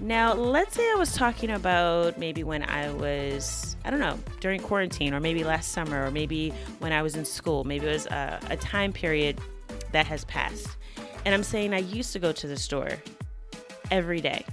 Now, 0.01 0.35
let's 0.35 0.75
say 0.75 0.83
I 0.91 0.97
was 0.97 1.15
talking 1.15 1.51
about 1.51 2.19
maybe 2.19 2.43
when 2.43 2.63
I 2.65 2.91
was, 2.93 3.77
I 3.85 3.91
don't 3.91 4.01
know, 4.01 4.19
during 4.41 4.61
quarantine, 4.61 5.15
or 5.15 5.21
maybe 5.21 5.45
last 5.45 5.73
summer, 5.73 6.05
or 6.05 6.11
maybe 6.11 6.53
when 6.81 6.93
I 6.93 7.01
was 7.01 7.15
in 7.15 7.25
school. 7.25 7.65
Maybe 7.65 7.87
it 7.87 7.93
was 7.93 8.07
a, 8.07 8.41
a 8.51 8.57
time 8.57 8.93
period 8.93 9.41
that 9.93 10.07
has 10.07 10.25
passed. 10.25 10.69
And 11.25 11.35
I'm 11.35 11.45
saying 11.45 11.73
I 11.73 11.79
used 11.79 12.13
to 12.13 12.19
go 12.19 12.33
to 12.33 12.47
the 12.47 12.57
store 12.57 12.91
every 13.91 14.21
day. 14.21 14.45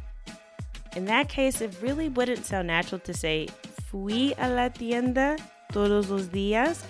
In 0.95 1.05
that 1.05 1.27
case, 1.27 1.59
it 1.61 1.75
really 1.81 2.09
wouldn't 2.09 2.45
sound 2.45 2.67
natural 2.67 2.99
to 2.99 3.13
say 3.13 3.47
fui 3.89 4.33
a 4.37 4.49
la 4.49 4.69
tienda 4.69 5.37
todos 5.71 6.09
los 6.09 6.27
días 6.27 6.83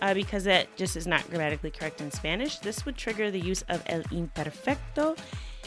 uh, 0.00 0.12
because 0.12 0.44
that 0.44 0.74
just 0.76 0.96
is 0.96 1.06
not 1.06 1.28
grammatically 1.30 1.70
correct 1.70 2.00
in 2.00 2.10
Spanish. 2.10 2.58
This 2.58 2.84
would 2.84 2.96
trigger 2.96 3.30
the 3.30 3.40
use 3.40 3.62
of 3.68 3.82
el 3.86 4.02
imperfecto 4.04 5.16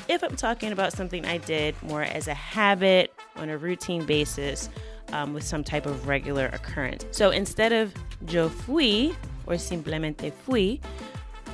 if 0.07 0.23
I'm 0.23 0.35
talking 0.35 0.71
about 0.71 0.93
something 0.93 1.25
I 1.25 1.37
did 1.37 1.81
more 1.83 2.03
as 2.03 2.27
a 2.27 2.33
habit 2.33 3.13
on 3.35 3.49
a 3.49 3.57
routine 3.57 4.05
basis 4.05 4.69
um, 5.11 5.33
with 5.33 5.43
some 5.43 5.63
type 5.63 5.85
of 5.85 6.07
regular 6.07 6.47
occurrence. 6.47 7.05
So 7.11 7.31
instead 7.31 7.73
of 7.73 7.93
yo 8.27 8.49
fui 8.49 9.15
or 9.45 9.55
simplemente 9.55 10.31
fui, 10.31 10.81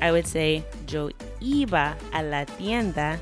I 0.01 0.12
would 0.12 0.27
say 0.27 0.63
yo 0.88 1.10
iba 1.41 1.96
a 2.13 2.24
la 2.24 2.46
tienda 2.46 3.20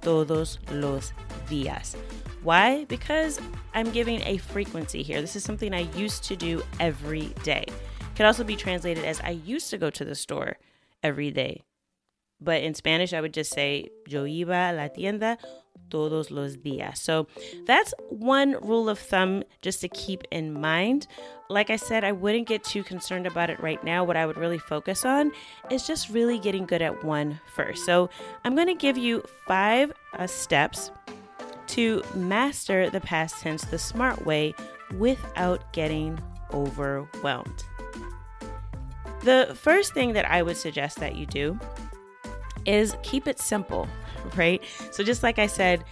todos 0.00 0.58
los 0.72 1.12
días. 1.48 1.96
Why? 2.42 2.84
Because 2.84 3.40
I'm 3.74 3.90
giving 3.90 4.22
a 4.22 4.36
frequency 4.38 5.02
here. 5.02 5.20
This 5.20 5.36
is 5.36 5.44
something 5.44 5.74
I 5.74 5.88
used 5.96 6.24
to 6.24 6.36
do 6.36 6.62
every 6.78 7.34
day. 7.42 7.64
Could 8.14 8.26
also 8.26 8.44
be 8.44 8.56
translated 8.56 9.04
as 9.04 9.20
I 9.20 9.30
used 9.30 9.70
to 9.70 9.78
go 9.78 9.90
to 9.90 10.04
the 10.04 10.14
store 10.14 10.56
every 11.02 11.30
day. 11.30 11.62
But 12.40 12.62
in 12.62 12.74
Spanish, 12.74 13.12
I 13.12 13.20
would 13.20 13.34
just 13.34 13.52
say, 13.52 13.88
yo 14.06 14.24
iba 14.24 14.70
a 14.70 14.72
la 14.72 14.88
tienda 14.88 15.38
todos 15.90 16.30
los 16.30 16.56
días. 16.56 16.98
So 16.98 17.26
that's 17.66 17.94
one 18.08 18.56
rule 18.62 18.88
of 18.88 18.98
thumb 18.98 19.42
just 19.62 19.80
to 19.80 19.88
keep 19.88 20.22
in 20.30 20.52
mind. 20.52 21.06
Like 21.50 21.70
I 21.70 21.76
said, 21.76 22.04
I 22.04 22.12
wouldn't 22.12 22.46
get 22.46 22.62
too 22.62 22.82
concerned 22.82 23.26
about 23.26 23.50
it 23.50 23.58
right 23.60 23.82
now. 23.82 24.04
What 24.04 24.16
I 24.16 24.26
would 24.26 24.36
really 24.36 24.58
focus 24.58 25.04
on 25.04 25.32
is 25.70 25.86
just 25.86 26.10
really 26.10 26.38
getting 26.38 26.66
good 26.66 26.82
at 26.82 27.04
one 27.04 27.40
first. 27.54 27.86
So 27.86 28.10
I'm 28.44 28.54
going 28.54 28.66
to 28.68 28.74
give 28.74 28.98
you 28.98 29.24
five 29.46 29.92
uh, 30.18 30.26
steps 30.26 30.90
to 31.68 32.02
master 32.14 32.90
the 32.90 33.00
past 33.00 33.40
tense 33.40 33.64
the 33.64 33.78
smart 33.78 34.24
way 34.26 34.54
without 34.96 35.72
getting 35.72 36.18
overwhelmed. 36.52 37.64
The 39.22 39.56
first 39.60 39.94
thing 39.94 40.12
that 40.12 40.30
I 40.30 40.42
would 40.42 40.56
suggest 40.56 40.98
that 41.00 41.16
you 41.16 41.26
do 41.26 41.58
is 42.68 42.94
keep 43.02 43.26
it 43.26 43.40
simple, 43.40 43.88
right? 44.36 44.62
So, 44.92 45.02
just 45.02 45.22
like 45.22 45.38
I 45.38 45.46
said, 45.46 45.82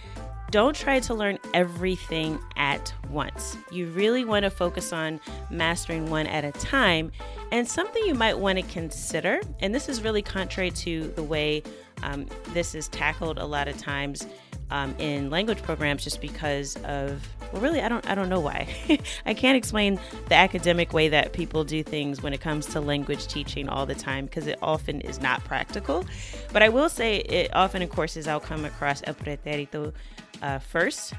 don't 0.49 0.75
try 0.75 0.99
to 1.01 1.13
learn 1.13 1.37
everything 1.53 2.39
at 2.55 2.93
once. 3.09 3.57
You 3.69 3.87
really 3.87 4.23
want 4.23 4.43
to 4.43 4.49
focus 4.49 4.93
on 4.93 5.19
mastering 5.49 6.09
one 6.09 6.25
at 6.27 6.45
a 6.45 6.53
time. 6.53 7.11
And 7.51 7.67
something 7.67 8.01
you 8.05 8.13
might 8.13 8.39
want 8.39 8.57
to 8.57 8.63
consider, 8.63 9.41
and 9.59 9.75
this 9.75 9.89
is 9.89 10.01
really 10.01 10.21
contrary 10.21 10.71
to 10.71 11.09
the 11.15 11.23
way 11.23 11.63
um, 12.03 12.27
this 12.53 12.75
is 12.75 12.87
tackled 12.87 13.39
a 13.39 13.45
lot 13.45 13.67
of 13.67 13.77
times 13.77 14.25
um, 14.69 14.95
in 14.99 15.29
language 15.29 15.61
programs 15.63 16.03
just 16.03 16.21
because 16.21 16.77
of 16.83 17.27
well 17.51 17.61
really 17.61 17.81
I 17.81 17.89
don't 17.89 18.07
I 18.09 18.15
don't 18.15 18.29
know 18.29 18.39
why. 18.39 18.67
I 19.25 19.33
can't 19.33 19.57
explain 19.57 19.99
the 20.29 20.35
academic 20.35 20.93
way 20.93 21.09
that 21.09 21.33
people 21.33 21.63
do 21.63 21.83
things 21.83 22.21
when 22.21 22.33
it 22.33 22.41
comes 22.41 22.65
to 22.67 22.81
language 22.81 23.27
teaching 23.27 23.69
all 23.69 23.85
the 23.85 23.95
time 23.95 24.25
because 24.25 24.47
it 24.47 24.59
often 24.61 25.01
is 25.01 25.21
not 25.21 25.43
practical. 25.43 26.05
But 26.53 26.63
I 26.63 26.69
will 26.69 26.89
say 26.89 27.17
it 27.17 27.53
often 27.53 27.81
in 27.81 27.89
courses 27.89 28.27
I'll 28.27 28.39
come 28.39 28.65
across 28.65 29.01
el 29.05 29.13
pretérito 29.13 29.93
uh, 30.41 30.59
first. 30.59 31.13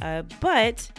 Uh, 0.00 0.22
but 0.40 0.90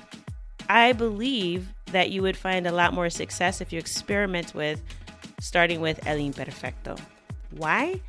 I 0.70 0.94
believe 0.94 1.74
that 1.88 2.12
you 2.12 2.22
would 2.22 2.38
find 2.38 2.66
a 2.68 2.72
lot 2.72 2.94
more 2.94 3.10
success 3.10 3.62
if 3.62 3.74
you 3.74 3.80
experiment 3.80 4.54
with 4.54 4.82
starting 5.40 5.82
with 5.82 6.06
el 6.08 6.18
imperfecto. 6.18 7.00
Why 7.52 8.00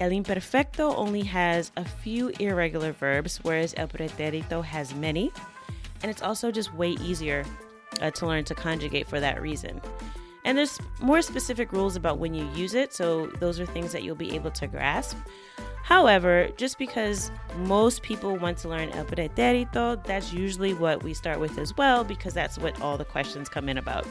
El 0.00 0.10
imperfecto 0.10 0.94
only 0.96 1.22
has 1.22 1.70
a 1.76 1.84
few 1.84 2.28
irregular 2.40 2.92
verbs, 2.92 3.38
whereas 3.42 3.74
el 3.76 3.88
pretérito 3.88 4.64
has 4.64 4.94
many. 4.94 5.30
And 6.02 6.10
it's 6.10 6.22
also 6.22 6.50
just 6.50 6.74
way 6.74 6.90
easier 6.90 7.44
uh, 8.00 8.10
to 8.10 8.26
learn 8.26 8.44
to 8.44 8.54
conjugate 8.54 9.06
for 9.06 9.20
that 9.20 9.40
reason. 9.40 9.80
And 10.44 10.58
there's 10.58 10.78
more 11.00 11.22
specific 11.22 11.72
rules 11.72 11.96
about 11.96 12.18
when 12.18 12.34
you 12.34 12.46
use 12.54 12.74
it, 12.74 12.92
so 12.92 13.26
those 13.38 13.58
are 13.58 13.66
things 13.66 13.92
that 13.92 14.02
you'll 14.02 14.14
be 14.14 14.34
able 14.34 14.50
to 14.50 14.66
grasp. 14.66 15.16
However, 15.84 16.48
just 16.56 16.78
because 16.78 17.30
most 17.58 18.02
people 18.02 18.36
want 18.36 18.58
to 18.58 18.68
learn 18.68 18.90
el 18.90 19.04
pretérito, 19.04 20.02
that's 20.04 20.32
usually 20.32 20.74
what 20.74 21.02
we 21.02 21.14
start 21.14 21.40
with 21.40 21.58
as 21.58 21.76
well, 21.76 22.04
because 22.04 22.34
that's 22.34 22.58
what 22.58 22.80
all 22.80 22.98
the 22.98 23.04
questions 23.04 23.48
come 23.48 23.68
in 23.68 23.78
about. 23.78 24.06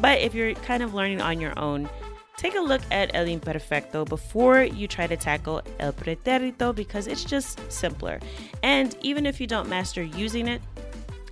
But 0.00 0.20
if 0.20 0.34
you're 0.34 0.54
kind 0.54 0.82
of 0.82 0.94
learning 0.94 1.20
on 1.20 1.40
your 1.40 1.58
own, 1.58 1.88
take 2.36 2.54
a 2.54 2.60
look 2.60 2.82
at 2.90 3.10
el 3.14 3.26
imperfecto 3.26 4.06
before 4.08 4.62
you 4.62 4.86
try 4.86 5.06
to 5.06 5.16
tackle 5.16 5.62
el 5.80 5.92
pretérito 5.92 6.74
because 6.74 7.06
it's 7.06 7.24
just 7.24 7.60
simpler. 7.70 8.20
And 8.62 8.96
even 9.02 9.26
if 9.26 9.40
you 9.40 9.46
don't 9.46 9.68
master 9.68 10.02
using 10.02 10.48
it, 10.48 10.60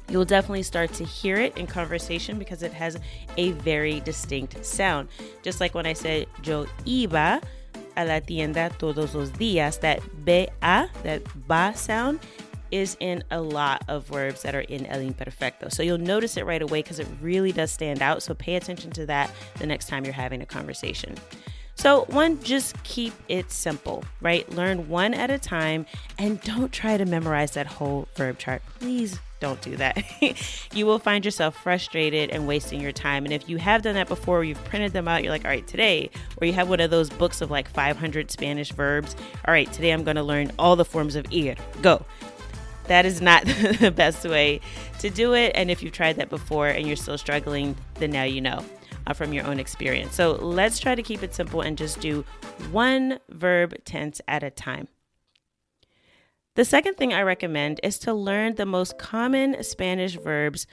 you'll 0.09 0.25
definitely 0.25 0.63
start 0.63 0.93
to 0.95 1.05
hear 1.05 1.37
it 1.37 1.57
in 1.57 1.67
conversation 1.67 2.39
because 2.39 2.63
it 2.63 2.73
has 2.73 2.99
a 3.37 3.53
very 3.53 4.01
distinct 4.01 4.65
sound. 4.65 5.09
Just 5.43 5.61
like 5.61 5.75
when 5.75 5.87
I 5.87 5.95
said 5.95 6.27
yo 6.45 6.67
iba 6.85 7.43
a 7.97 8.05
la 8.05 8.21
tienda 8.21 8.71
todos 8.79 9.15
los 9.15 9.31
días, 9.31 9.81
that 9.81 10.01
ba, 10.25 10.49
that 11.03 11.23
ba 11.47 11.73
sound 11.75 12.21
is 12.73 12.97
in 12.99 13.23
a 13.31 13.41
lot 13.41 13.85
of 13.87 14.07
verbs 14.07 14.43
that 14.43 14.55
are 14.55 14.61
in 14.61 14.87
el 14.87 15.01
imperfecto. 15.01 15.73
So 15.73 15.83
you'll 15.83 15.99
notice 15.99 16.37
it 16.37 16.45
right 16.45 16.63
away 16.63 16.83
because 16.83 16.99
it 16.99 17.07
really 17.21 17.53
does 17.53 17.71
stand 17.71 18.03
out. 18.03 18.23
So 18.23 18.35
pay 18.35 18.57
attention 18.57 18.91
to 18.93 19.07
that 19.07 19.31
the 19.59 19.67
next 19.67 19.87
time 19.87 20.05
you're 20.05 20.15
having 20.15 20.43
a 20.43 20.47
conversation. 20.47 21.15
So, 21.75 22.05
one, 22.05 22.41
just 22.43 22.81
keep 22.85 23.15
it 23.29 23.51
simple, 23.51 24.05
right? 24.21 24.49
Learn 24.51 24.89
one 24.89 25.15
at 25.15 25.31
a 25.31 25.39
time 25.39 25.87
and 26.19 26.41
don't 26.43 26.71
try 26.71 26.97
to 26.97 27.05
memorize 27.05 27.53
that 27.53 27.67
whole 27.67 28.09
verb 28.15 28.39
chart. 28.39 28.63
Please 28.79 29.19
don't 29.41 29.61
do 29.61 29.77
that. 29.77 30.05
you 30.75 30.87
will 30.87 31.01
find 31.01 31.25
yourself 31.25 31.57
frustrated 31.57 32.31
and 32.31 32.47
wasting 32.47 32.81
your 32.81 32.93
time. 32.93 33.25
And 33.25 33.35
if 33.35 33.49
you 33.49 33.57
have 33.57 33.83
done 33.83 33.95
that 33.95 34.07
before, 34.07 34.45
you've 34.45 34.63
printed 34.65 34.93
them 34.93 35.09
out, 35.09 35.25
you're 35.25 35.33
like, 35.33 35.45
all 35.45 35.51
right, 35.51 35.67
today, 35.67 36.11
or 36.37 36.47
you 36.47 36.53
have 36.53 36.69
one 36.69 36.79
of 36.79 36.91
those 36.91 37.11
books 37.11 37.41
of 37.41 37.51
like 37.51 37.69
500 37.69 38.31
Spanish 38.31 38.71
verbs. 38.71 39.17
All 39.47 39.53
right, 39.53 39.71
today 39.73 39.91
I'm 39.91 40.05
going 40.05 40.17
to 40.17 40.23
learn 40.23 40.53
all 40.59 40.77
the 40.77 40.85
forms 40.85 41.17
of 41.17 41.27
ir. 41.33 41.57
Go 41.81 42.05
that 42.89 43.07
is 43.07 43.21
not 43.21 43.45
the 43.81 43.93
best 43.95 44.25
way 44.25 44.61
to 44.99 45.11
do 45.11 45.35
it. 45.35 45.53
And 45.55 45.71
if 45.71 45.83
you've 45.83 45.93
tried 45.93 46.17
that 46.17 46.31
before 46.31 46.69
and 46.69 46.87
you're 46.87 46.97
still 46.97 47.19
struggling, 47.19 47.77
then 47.95 48.11
now 48.11 48.25
you 48.25 48.41
know 48.41 48.65
uh, 49.07 49.13
from 49.13 49.33
your 49.33 49.47
own 49.47 49.59
experience. 49.59 50.15
So 50.15 50.33
let's 50.33 50.79
try 50.79 50.95
to 50.95 51.03
keep 51.03 51.23
it 51.23 51.35
simple 51.35 51.61
and 51.61 51.77
just 51.77 52.01
do 52.01 52.25
one 52.71 53.19
verb 53.29 53.75
tense 53.85 54.21
at 54.29 54.43
a 54.43 54.51
time. 54.51 54.89
The 56.55 56.65
second 56.65 56.97
thing 56.97 57.15
I 57.15 57.23
recommend 57.23 57.81
is 57.83 57.99
to 58.01 58.13
learn 58.13 58.57
the 58.57 58.67
most 58.67 58.99
common 58.99 59.63
Spanish 59.63 60.17
verbs 60.17 60.67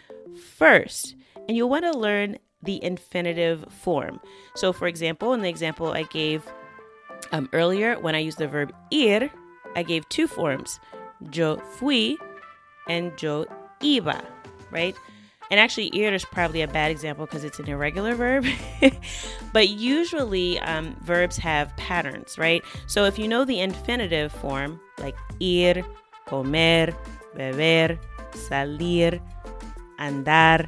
first. 0.58 1.16
And 1.48 1.56
you'll 1.56 1.70
want 1.70 1.86
to 1.86 1.98
learn 1.98 2.38
the 2.62 2.84
infinitive 2.84 3.66
form. 3.70 4.20
So, 4.56 4.74
for 4.74 4.88
example, 4.88 5.34
in 5.34 5.42
the 5.42 5.50
example 5.50 5.94
I 5.94 6.04
gave 6.04 6.44
um, 7.32 7.50
earlier, 7.54 7.98
when 8.00 8.14
I 8.14 8.20
used 8.20 8.38
the 8.38 8.48
verb 8.48 8.74
ir, 8.92 9.32
I 9.76 9.84
gave 9.84 10.08
two 10.10 10.28
forms 10.28 10.80
yo 11.32 11.58
fui 11.58 12.18
and 12.88 13.12
yo 13.22 13.46
iba, 13.82 14.24
right? 14.72 14.96
And 15.52 15.60
actually, 15.60 15.90
ir 15.96 16.14
is 16.14 16.24
probably 16.26 16.62
a 16.62 16.68
bad 16.68 16.92
example 16.92 17.26
because 17.26 17.44
it's 17.44 17.58
an 17.60 17.68
irregular 17.68 18.14
verb. 18.14 18.46
but 19.54 19.70
usually, 19.70 20.60
um, 20.60 20.96
verbs 21.02 21.38
have 21.38 21.76
patterns, 21.76 22.38
right? 22.38 22.64
So 22.86 23.06
if 23.06 23.18
you 23.18 23.28
know 23.28 23.46
the 23.46 23.60
infinitive 23.60 24.32
form, 24.32 24.80
like 25.00 25.16
ir, 25.40 25.84
comer, 26.28 26.94
beber, 27.36 27.98
salir, 28.32 29.20
andar. 30.00 30.68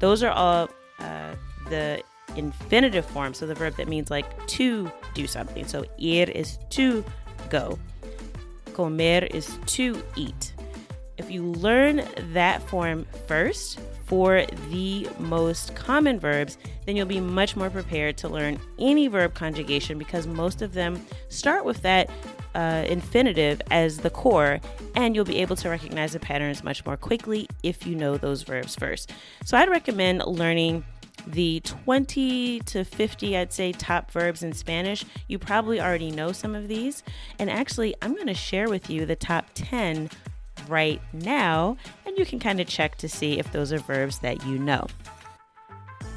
Those 0.00 0.22
are 0.22 0.32
all 0.32 0.68
uh, 0.98 1.34
the 1.68 2.02
infinitive 2.34 3.06
form, 3.06 3.34
so 3.34 3.46
the 3.46 3.54
verb 3.54 3.76
that 3.76 3.88
means 3.88 4.10
like 4.10 4.46
to 4.48 4.90
do 5.14 5.26
something. 5.26 5.66
So 5.66 5.84
ir 5.98 6.28
is 6.28 6.58
to 6.70 7.04
go, 7.50 7.78
comer 8.76 9.26
is 9.30 9.58
to 9.66 10.02
eat. 10.16 10.52
If 11.16 11.30
you 11.30 11.42
learn 11.44 12.06
that 12.34 12.62
form 12.68 13.06
first 13.26 13.80
for 14.04 14.44
the 14.70 15.08
most 15.18 15.74
common 15.74 16.20
verbs, 16.20 16.58
then 16.84 16.94
you'll 16.94 17.06
be 17.06 17.20
much 17.20 17.56
more 17.56 17.70
prepared 17.70 18.18
to 18.18 18.28
learn 18.28 18.60
any 18.78 19.08
verb 19.08 19.32
conjugation 19.32 19.96
because 19.96 20.26
most 20.26 20.60
of 20.60 20.74
them 20.74 21.04
start 21.30 21.64
with 21.64 21.80
that 21.82 22.10
uh, 22.54 22.84
infinitive 22.86 23.62
as 23.70 23.98
the 23.98 24.10
core, 24.10 24.60
and 24.94 25.14
you'll 25.14 25.24
be 25.24 25.38
able 25.38 25.56
to 25.56 25.70
recognize 25.70 26.12
the 26.12 26.20
patterns 26.20 26.62
much 26.62 26.84
more 26.84 26.98
quickly 26.98 27.48
if 27.62 27.86
you 27.86 27.94
know 27.94 28.18
those 28.18 28.42
verbs 28.42 28.74
first. 28.76 29.12
So 29.46 29.56
I'd 29.56 29.70
recommend 29.70 30.22
learning 30.26 30.84
the 31.26 31.60
20 31.60 32.60
to 32.60 32.84
50, 32.84 33.36
I'd 33.36 33.52
say, 33.52 33.72
top 33.72 34.10
verbs 34.10 34.42
in 34.42 34.52
Spanish. 34.52 35.04
You 35.28 35.38
probably 35.38 35.80
already 35.80 36.10
know 36.10 36.32
some 36.32 36.54
of 36.54 36.68
these. 36.68 37.02
And 37.38 37.50
actually, 37.50 37.94
I'm 38.02 38.14
going 38.14 38.26
to 38.28 38.34
share 38.34 38.68
with 38.68 38.88
you 38.88 39.06
the 39.06 39.16
top 39.16 39.46
10 39.54 40.10
right 40.68 41.00
now, 41.12 41.76
and 42.04 42.16
you 42.16 42.24
can 42.24 42.38
kind 42.38 42.60
of 42.60 42.66
check 42.66 42.96
to 42.96 43.08
see 43.08 43.38
if 43.38 43.52
those 43.52 43.72
are 43.72 43.78
verbs 43.78 44.18
that 44.20 44.44
you 44.46 44.58
know. 44.58 44.86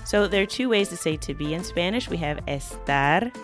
So 0.06 0.28
there 0.28 0.42
are 0.42 0.48
two 0.48 0.70
ways 0.70 0.89
to 0.89 0.98
say 0.98 1.18
to 1.18 1.34
be 1.34 1.54
in 1.54 1.63
Spanish. 1.63 2.10
We 2.10 2.18
have 2.18 2.44
estar 2.48 3.36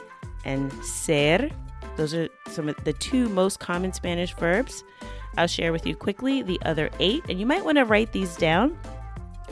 and 0.46 0.72
ser. 0.84 1.50
Those 1.96 2.14
are 2.14 2.28
some 2.50 2.70
of 2.70 2.84
the 2.84 2.94
two 2.94 3.30
most 3.30 3.60
common 3.60 3.94
Spanish 3.94 4.34
verbs. 4.36 4.84
I'll 5.38 5.48
share 5.48 5.72
with 5.72 5.86
you 5.86 5.96
quickly 5.96 6.42
the 6.42 6.60
other 6.64 6.90
eight, 7.00 7.24
and 7.30 7.40
you 7.40 7.46
might 7.46 7.64
want 7.64 7.78
to 7.78 7.86
write 7.86 8.14
these 8.14 8.36
down 8.36 8.78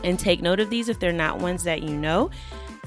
and 0.04 0.20
take 0.20 0.42
note 0.42 0.60
of 0.60 0.70
these 0.70 0.90
if 0.90 1.00
they're 1.00 1.12
not 1.12 1.40
ones 1.40 1.64
that 1.64 1.82
you 1.82 1.96
know. 1.96 2.30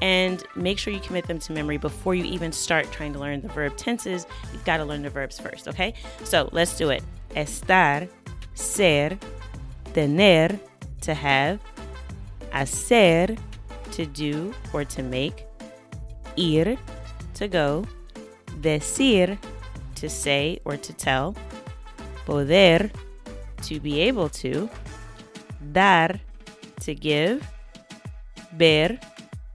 And 0.03 0.45
make 0.55 0.79
sure 0.79 0.93
you 0.93 1.01
commit 1.01 1.27
them 1.27 1.39
to 1.39 1.53
memory 1.53 1.79
before 1.79 2.15
you 2.15 2.25
even 2.25 2.53
start 2.53 2.91
trying 2.93 3.15
to 3.15 3.19
learn 3.19 3.41
the 3.41 3.49
verb 3.49 3.77
tenses. 3.79 4.27
You've 4.53 4.65
got 4.65 4.77
to 4.77 4.85
learn 4.85 5.03
the 5.03 5.09
verbs 5.09 5.39
first, 5.39 5.69
okay? 5.69 5.95
So 6.23 6.51
let's 6.53 6.77
do 6.77 6.91
it. 6.91 7.03
Estar, 7.31 8.09
ser, 8.55 9.19
tener, 9.95 10.61
to 11.01 11.15
have, 11.15 11.61
hacer, 12.53 13.39
to 13.93 14.07
do 14.07 14.55
or 14.75 14.85
to 14.85 15.03
make, 15.03 15.47
ir, 16.37 16.77
to 17.35 17.49
go, 17.49 17.87
decir, 18.61 19.39
to 19.95 20.09
say 20.11 20.61
or 20.67 20.77
to 20.77 20.93
tell, 20.93 21.35
poder, 22.27 22.91
to 23.63 23.81
be 23.81 24.01
able 24.01 24.29
to, 24.29 24.69
dar, 25.73 26.21
to 26.81 26.95
give, 26.95 27.47
ver, 28.55 28.99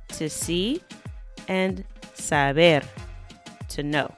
to 0.10 0.30
see, 0.30 0.82
and 1.48 1.84
saber, 2.14 2.82
to 3.70 3.84
know. 3.84 4.14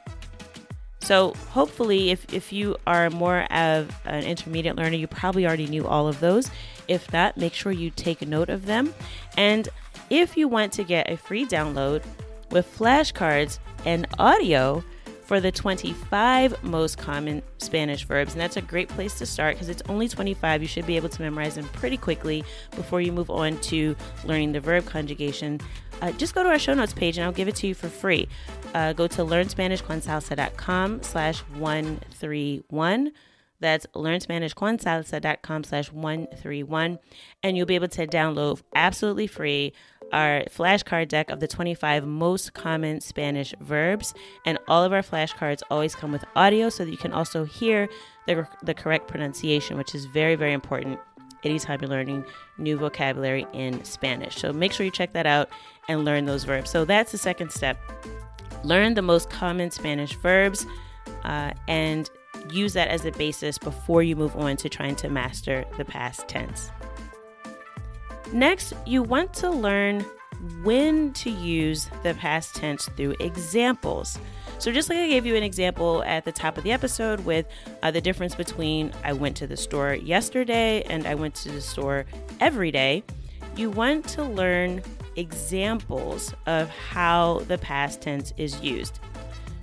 So, 1.00 1.34
hopefully, 1.50 2.12
if, 2.12 2.34
if 2.34 2.54
you 2.54 2.78
are 2.88 3.10
more 3.10 3.42
of 3.52 3.94
an 4.06 4.24
intermediate 4.24 4.78
learner, 4.78 4.96
you 4.96 5.08
probably 5.08 5.46
already 5.46 5.68
knew 5.68 5.86
all 5.86 6.08
of 6.08 6.22
those. 6.22 6.50
If 6.88 7.12
not, 7.12 7.36
make 7.36 7.54
sure 7.54 7.74
you 7.74 7.90
take 7.90 8.26
note 8.26 8.50
of 8.50 8.66
them. 8.66 8.94
And 9.36 9.68
if 10.10 10.38
you 10.38 10.48
want 10.48 10.72
to 10.74 10.84
get 10.84 11.12
a 11.12 11.18
free 11.18 11.46
download 11.46 12.04
with 12.52 12.74
flashcards 12.78 13.60
and 13.86 14.08
audio, 14.18 14.82
for 15.24 15.40
the 15.40 15.52
25 15.52 16.64
most 16.64 16.98
common 16.98 17.42
Spanish 17.58 18.04
verbs. 18.06 18.34
And 18.34 18.42
that's 18.42 18.58
a 18.58 18.62
great 18.62 18.90
place 18.90 19.18
to 19.20 19.26
start 19.26 19.56
because 19.56 19.70
it's 19.70 19.82
only 19.90 20.08
25. 20.08 20.62
You 20.62 20.68
should 20.68 20.86
be 20.86 20.98
able 20.98 21.10
to 21.10 21.22
memorize 21.22 21.56
them 21.56 21.66
pretty 21.70 21.98
quickly 21.98 22.44
before 22.72 23.02
you 23.02 23.12
move 23.12 23.30
on 23.30 23.58
to 23.62 23.96
learning 24.26 24.52
the 24.52 24.60
verb 24.60 24.86
conjugation. 24.86 25.60
Uh, 26.02 26.12
just 26.14 26.36
go 26.36 26.44
to 26.44 26.50
our 26.50 26.60
show 26.60 26.74
notes 26.74 26.94
page 26.94 27.18
and 27.18 27.26
I'll 27.26 27.32
give 27.32 27.48
it 27.48 27.56
to 27.58 27.68
you 27.68 27.74
for 27.74 27.88
free. 27.88 28.28
Uh, 28.74 28.94
go 28.94 29.08
to 29.08 29.22
learnspanishconsalsa.com 29.24 31.04
slash 31.04 31.40
131. 31.40 33.12
That's 33.60 33.86
learnspanishconsalsa.com 33.96 35.64
slash 35.64 35.92
131. 35.92 37.00
And 37.44 37.56
you'll 37.56 37.66
be 37.66 37.76
able 37.76 37.88
to 37.88 38.06
download 38.06 38.62
absolutely 38.76 39.28
free 39.28 39.72
our 40.14 40.44
flashcard 40.44 41.10
deck 41.10 41.30
of 41.30 41.40
the 41.40 41.48
25 41.48 42.06
most 42.06 42.54
common 42.54 43.02
Spanish 43.02 43.54
verbs. 43.60 44.14
And 44.46 44.58
all 44.68 44.84
of 44.84 44.94
our 44.94 45.02
flashcards 45.02 45.62
always 45.70 45.96
come 45.96 46.12
with 46.12 46.24
audio 46.36 46.70
so 46.70 46.86
that 46.86 46.92
you 46.92 46.98
can 46.98 47.12
also 47.12 47.44
hear 47.44 47.90
the, 48.28 48.48
the 48.64 48.74
correct 48.74 49.08
pronunciation, 49.08 49.78
which 49.78 49.94
is 49.94 50.06
very, 50.06 50.36
very 50.36 50.54
important 50.54 51.00
anytime 51.44 51.80
you're 51.82 51.90
learning 51.90 52.24
new 52.58 52.78
vocabulary 52.78 53.46
in 53.54 53.84
Spanish. 53.84 54.38
So 54.38 54.54
make 54.54 54.72
sure 54.72 54.86
you 54.86 54.92
check 54.92 55.12
that 55.14 55.26
out 55.26 55.50
and 55.90 56.06
learn 56.06 56.26
those 56.26 56.46
verbs. 56.46 56.70
So 56.70 56.86
that's 56.86 57.12
the 57.12 57.18
second 57.18 57.52
step. 57.52 57.78
Learn 58.64 58.94
the 58.94 59.02
most 59.02 59.30
common 59.30 59.72
Spanish 59.72 60.14
verbs 60.16 60.66
uh, 61.24 61.52
and 61.68 62.10
use 62.50 62.74
that 62.74 62.88
as 62.88 63.04
a 63.06 63.12
basis 63.12 63.58
before 63.58 64.04
you 64.04 64.16
move 64.16 64.36
on 64.36 64.58
to 64.58 64.70
trying 64.70 64.96
to 64.98 65.10
master 65.10 65.66
the 65.78 65.86
past 65.86 66.28
tense. 66.28 66.72
Next, 68.34 68.74
you 68.88 69.04
want 69.04 69.32
to 69.36 69.52
learn 69.52 70.04
when 70.64 71.14
to 71.14 71.30
use 71.30 71.88
the 72.02 72.16
past 72.16 72.56
tense 72.56 72.90
through 72.98 73.16
examples. 73.20 74.18
So, 74.58 74.72
just 74.72 74.90
like 74.90 74.98
I 74.98 75.08
gave 75.08 75.28
you 75.28 75.36
an 75.36 75.44
example 75.44 76.04
at 76.04 76.26
the 76.26 76.32
top 76.32 76.58
of 76.58 76.64
the 76.64 76.72
episode 76.72 77.20
with 77.26 77.46
uh, 77.84 77.92
the 77.92 78.02
difference 78.02 78.34
between 78.34 78.92
I 79.04 79.14
went 79.14 79.38
to 79.38 79.46
the 79.46 79.56
store 79.56 79.94
yesterday 79.94 80.82
and 80.90 81.06
I 81.06 81.14
went 81.14 81.36
to 81.36 81.52
the 81.52 81.62
store 81.62 82.06
every 82.40 82.72
day, 82.72 83.04
you 83.56 83.70
want 83.70 84.08
to 84.10 84.24
learn 84.24 84.82
examples 85.16 86.34
of 86.48 86.70
how 86.70 87.42
the 87.48 87.60
past 87.60 88.02
tense 88.02 88.34
is 88.38 88.60
used. 88.62 89.00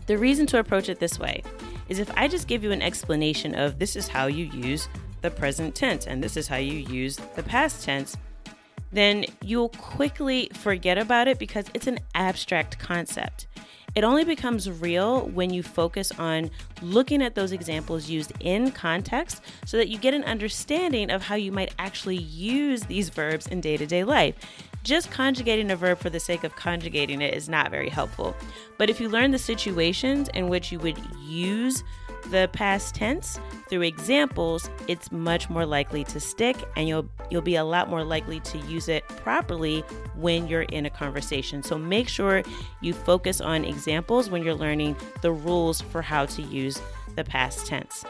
The 0.07 0.17
reason 0.17 0.47
to 0.47 0.61
approach 0.61 0.89
it 0.89 1.01
this 1.01 1.19
way 1.19 1.43
is 1.89 1.99
if 1.99 2.11
I 2.17 2.29
just 2.29 2.47
give 2.47 2.63
you 2.63 2.71
an 2.71 2.83
explanation 2.83 3.57
of 3.57 3.81
this 3.81 3.97
is 3.97 4.07
how 4.07 4.27
you 4.27 4.45
use 4.45 4.89
the 5.23 5.31
present 5.31 5.75
tense 5.75 6.07
and 6.07 6.23
this 6.23 6.37
is 6.37 6.47
how 6.47 6.57
you 6.57 6.75
use 6.75 7.17
the 7.35 7.43
past 7.43 7.85
tense 7.85 8.17
then 8.93 9.25
you'll 9.43 9.69
quickly 9.71 10.51
forget 10.55 10.99
about 10.99 11.29
it 11.29 11.39
because 11.39 11.67
it's 11.75 11.87
an 11.87 11.99
abstract 12.15 12.79
concept. 12.79 13.47
It 13.95 14.05
only 14.05 14.25
becomes 14.25 14.71
real 14.71 15.27
when 15.27 15.51
you 15.51 15.63
focus 15.63 16.13
on 16.13 16.51
looking 16.81 17.23
at 17.23 17.35
those 17.35 17.51
examples 17.51 18.09
used 18.09 18.33
in 18.39 18.71
context 18.71 19.43
so 19.67 19.77
that 19.77 19.89
you 19.89 19.99
get 19.99 20.15
an 20.15 20.23
understanding 20.25 21.11
of 21.11 21.23
how 21.23 21.35
you 21.35 21.51
might 21.51 21.75
actually 21.79 22.19
use 22.19 22.83
these 22.83 23.09
verbs 23.09 23.49
in 23.49 23.61
day 23.61 23.77
to 23.77 23.87
day 23.87 24.05
life. 24.05 24.37
Just 24.85 25.11
conjugating 25.11 25.71
a 25.71 25.77
verb 25.77 25.99
for 25.99 26.09
the 26.09 26.21
sake 26.21 26.45
of 26.45 26.57
conjugating 26.57 27.21
it 27.21 27.35
is 27.35 27.49
not 27.49 27.71
very 27.71 27.89
helpful. 27.89 28.35
But 28.79 28.91
if 28.91 29.01
you 29.01 29.09
learn 29.09 29.33
the 29.33 29.39
situations 29.39 30.29
in 30.35 30.49
which 30.49 30.73
you 30.73 30.79
would 30.79 30.99
use 31.27 31.83
the 32.27 32.49
past 32.53 32.95
tense 32.95 33.39
through 33.69 33.83
examples, 33.83 34.69
it's 34.89 35.11
much 35.13 35.49
more 35.49 35.65
likely 35.65 36.05
to 36.05 36.21
stick 36.21 36.57
and 36.77 36.89
you'll 36.89 37.09
you'll 37.31 37.43
be 37.43 37.57
a 37.57 37.65
lot 37.65 37.89
more 37.89 38.05
likely 38.05 38.41
to 38.41 38.59
use 38.59 38.89
it 38.89 39.07
properly 39.09 39.81
when 40.17 40.49
you're 40.49 40.63
in 40.63 40.87
a 40.87 40.91
conversation. 40.91 41.63
So 41.63 41.79
make 41.79 42.09
sure 42.09 42.43
you 42.81 42.93
focus 42.93 43.41
on 43.41 43.65
examples 43.65 44.29
when 44.29 44.43
you're 44.43 44.55
learning 44.55 44.97
the 45.23 45.33
rules 45.33 45.81
for 45.81 46.03
how 46.03 46.27
to 46.27 46.43
use 46.43 46.81
the 47.17 47.25
past 47.25 47.67
tense. 47.67 48.05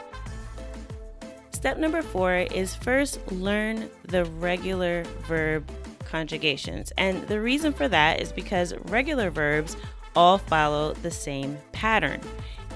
Step 1.51 1.77
number 1.77 2.01
4 2.01 2.47
is 2.51 2.73
first 2.75 3.19
learn 3.31 3.87
the 4.07 4.25
regular 4.25 5.03
verb 5.27 5.69
conjugations. 6.05 6.91
And 6.97 7.21
the 7.27 7.39
reason 7.39 7.71
for 7.71 7.87
that 7.87 8.19
is 8.19 8.31
because 8.31 8.73
regular 8.85 9.29
verbs 9.29 9.77
all 10.15 10.37
follow 10.37 10.93
the 10.93 11.11
same 11.11 11.57
pattern. 11.71 12.19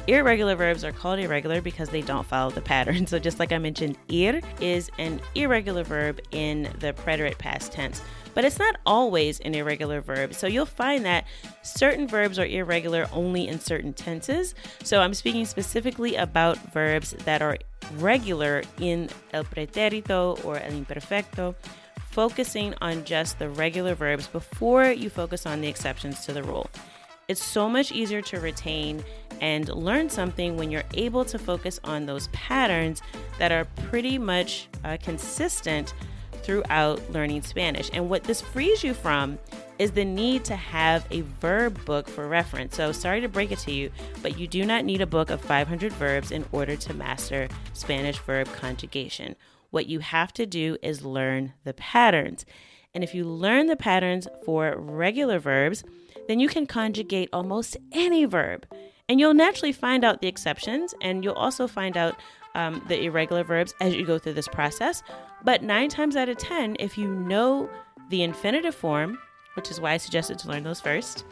Irregular 0.07 0.55
verbs 0.55 0.83
are 0.83 0.91
called 0.91 1.19
irregular 1.19 1.61
because 1.61 1.89
they 1.89 2.01
don't 2.01 2.27
follow 2.27 2.51
the 2.51 2.61
pattern. 2.61 3.07
So, 3.15 3.19
just 3.19 3.39
like 3.39 3.51
I 3.51 3.57
mentioned, 3.57 3.97
ir 4.09 4.41
is 4.59 4.89
an 4.97 5.21
irregular 5.35 5.83
verb 5.83 6.19
in 6.31 6.63
the 6.79 6.93
preterite 6.93 7.37
past 7.37 7.71
tense, 7.71 8.01
but 8.33 8.43
it's 8.43 8.59
not 8.59 8.77
always 8.85 9.39
an 9.41 9.55
irregular 9.55 10.01
verb. 10.01 10.33
So, 10.33 10.47
you'll 10.47 10.65
find 10.65 11.05
that 11.05 11.25
certain 11.61 12.07
verbs 12.07 12.39
are 12.39 12.45
irregular 12.45 13.07
only 13.13 13.47
in 13.47 13.59
certain 13.59 13.93
tenses. 13.93 14.53
So, 14.83 15.01
I'm 15.01 15.13
speaking 15.13 15.45
specifically 15.45 16.15
about 16.15 16.57
verbs 16.73 17.11
that 17.25 17.41
are 17.41 17.57
regular 17.97 18.63
in 18.79 19.09
el 19.33 19.43
pretérito 19.43 20.43
or 20.43 20.57
el 20.57 20.71
imperfecto 20.71 21.55
focusing 22.11 22.73
on 22.81 23.03
just 23.03 23.39
the 23.39 23.49
regular 23.49 23.93
verbs 23.93 24.27
before 24.27 24.85
you 24.85 25.09
focus 25.09 25.45
on 25.45 25.61
the 25.61 25.67
exceptions 25.67 26.25
to 26.25 26.31
the 26.31 26.41
rule. 26.41 26.69
It's 27.27 27.43
so 27.43 27.67
much 27.67 27.91
easier 27.91 28.21
to 28.21 28.39
retain 28.39 29.03
and 29.45 29.69
learn 29.69 30.09
something 30.09 30.57
when 30.57 30.71
you're 30.71 30.91
able 30.95 31.23
to 31.23 31.37
focus 31.37 31.79
on 31.83 32.07
those 32.07 32.29
patterns 32.29 33.03
that 33.37 33.51
are 33.51 33.65
pretty 33.89 34.17
much 34.17 34.67
uh, 34.83 34.97
consistent 35.03 35.93
throughout 36.41 36.99
learning 37.11 37.43
Spanish. 37.43 37.91
And 37.93 38.09
what 38.09 38.23
this 38.23 38.41
frees 38.41 38.83
you 38.83 38.95
from 38.95 39.37
is 39.77 39.91
the 39.91 40.03
need 40.03 40.45
to 40.45 40.55
have 40.55 41.05
a 41.11 41.21
verb 41.21 41.85
book 41.85 42.09
for 42.09 42.27
reference. 42.27 42.75
So, 42.75 42.91
sorry 42.91 43.21
to 43.21 43.29
break 43.29 43.51
it 43.51 43.59
to 43.59 43.71
you, 43.71 43.91
but 44.23 44.39
you 44.39 44.47
do 44.47 44.65
not 44.65 44.83
need 44.83 45.01
a 45.01 45.05
book 45.05 45.29
of 45.29 45.41
500 45.41 45.93
verbs 45.93 46.31
in 46.31 46.43
order 46.51 46.75
to 46.77 46.93
master 46.95 47.47
Spanish 47.73 48.17
verb 48.17 48.51
conjugation. 48.51 49.35
what 49.69 49.85
you 49.87 49.99
have 49.99 50.31
to 50.31 50.45
do 50.47 50.77
is 50.81 51.03
learn 51.03 51.53
the 51.65 51.73
patterns. 51.73 52.45
And 52.95 53.03
if 53.03 53.13
you 53.13 53.25
learn 53.25 53.67
the 53.67 53.75
patterns 53.75 54.27
for 54.43 54.73
regular 54.75 55.37
verbs, 55.37 55.83
then 56.27 56.39
you 56.39 56.47
can 56.47 56.65
conjugate 56.65 57.29
almost 57.33 57.75
any 57.91 58.23
verb. 58.25 58.65
And 59.07 59.19
you'll 59.19 59.35
naturally 59.35 59.71
find 59.71 60.03
out 60.03 60.21
the 60.21 60.27
exceptions, 60.27 60.95
and 61.01 61.23
you'll 61.23 61.33
also 61.33 61.67
find 61.67 61.95
out 61.95 62.15
um, 62.55 62.83
the 62.87 63.03
irregular 63.03 63.43
verbs 63.43 63.75
as 63.79 63.93
you 63.93 64.05
go 64.05 64.17
through 64.17 64.33
this 64.33 64.47
process. 64.47 65.03
But 65.43 65.61
nine 65.61 65.89
times 65.89 66.15
out 66.15 66.29
of 66.29 66.37
10, 66.37 66.77
if 66.79 66.97
you 66.97 67.07
know 67.07 67.69
the 68.09 68.23
infinitive 68.23 68.73
form, 68.73 69.19
which 69.55 69.69
is 69.69 69.79
why 69.79 69.93
I 69.93 69.97
suggested 69.97 70.39
to 70.39 70.47
learn 70.47 70.63
those 70.63 70.81
first, 70.81 71.25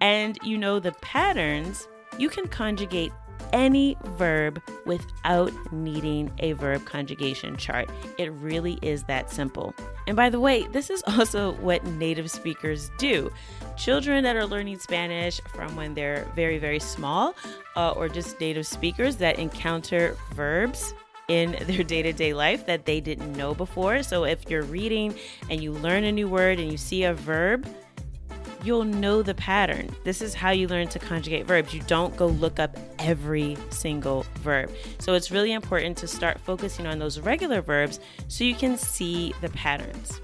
and 0.00 0.38
you 0.42 0.58
know 0.58 0.80
the 0.80 0.92
patterns, 1.02 1.88
you 2.18 2.28
can 2.28 2.48
conjugate 2.48 3.12
any 3.52 3.96
verb 4.16 4.60
without 4.86 5.52
needing 5.72 6.30
a 6.38 6.52
verb 6.52 6.84
conjugation 6.84 7.56
chart. 7.56 7.90
It 8.18 8.32
really 8.32 8.78
is 8.82 9.04
that 9.04 9.30
simple. 9.30 9.74
And 10.06 10.16
by 10.16 10.30
the 10.30 10.40
way, 10.40 10.62
this 10.72 10.90
is 10.90 11.02
also 11.06 11.52
what 11.54 11.84
native 11.84 12.30
speakers 12.30 12.90
do. 12.98 13.30
Children 13.76 14.24
that 14.24 14.36
are 14.36 14.46
learning 14.46 14.78
Spanish 14.78 15.40
from 15.54 15.74
when 15.76 15.94
they're 15.94 16.26
very, 16.34 16.58
very 16.58 16.80
small, 16.80 17.34
uh, 17.76 17.92
or 17.92 18.08
just 18.08 18.38
native 18.40 18.66
speakers 18.66 19.16
that 19.16 19.38
encounter 19.38 20.16
verbs 20.34 20.94
in 21.28 21.52
their 21.62 21.82
day 21.82 22.02
to 22.02 22.12
day 22.12 22.34
life 22.34 22.66
that 22.66 22.84
they 22.84 23.00
didn't 23.00 23.32
know 23.36 23.54
before. 23.54 24.02
So 24.02 24.24
if 24.24 24.48
you're 24.50 24.62
reading 24.62 25.14
and 25.50 25.62
you 25.62 25.72
learn 25.72 26.04
a 26.04 26.12
new 26.12 26.28
word 26.28 26.58
and 26.58 26.70
you 26.70 26.78
see 26.78 27.04
a 27.04 27.14
verb, 27.14 27.66
you'll 28.64 28.84
know 28.84 29.22
the 29.22 29.34
pattern. 29.34 29.94
This 30.04 30.22
is 30.22 30.34
how 30.34 30.50
you 30.50 30.66
learn 30.66 30.88
to 30.88 30.98
conjugate 30.98 31.46
verbs. 31.46 31.74
You 31.74 31.82
don't 31.82 32.16
go 32.16 32.26
look 32.26 32.58
up 32.58 32.76
every 32.98 33.56
single 33.70 34.24
verb. 34.40 34.70
So 34.98 35.14
it's 35.14 35.30
really 35.30 35.52
important 35.52 35.96
to 35.98 36.08
start 36.08 36.40
focusing 36.40 36.86
on 36.86 36.98
those 36.98 37.20
regular 37.20 37.60
verbs 37.60 38.00
so 38.28 38.44
you 38.44 38.54
can 38.54 38.76
see 38.76 39.34
the 39.40 39.50
patterns. 39.50 40.20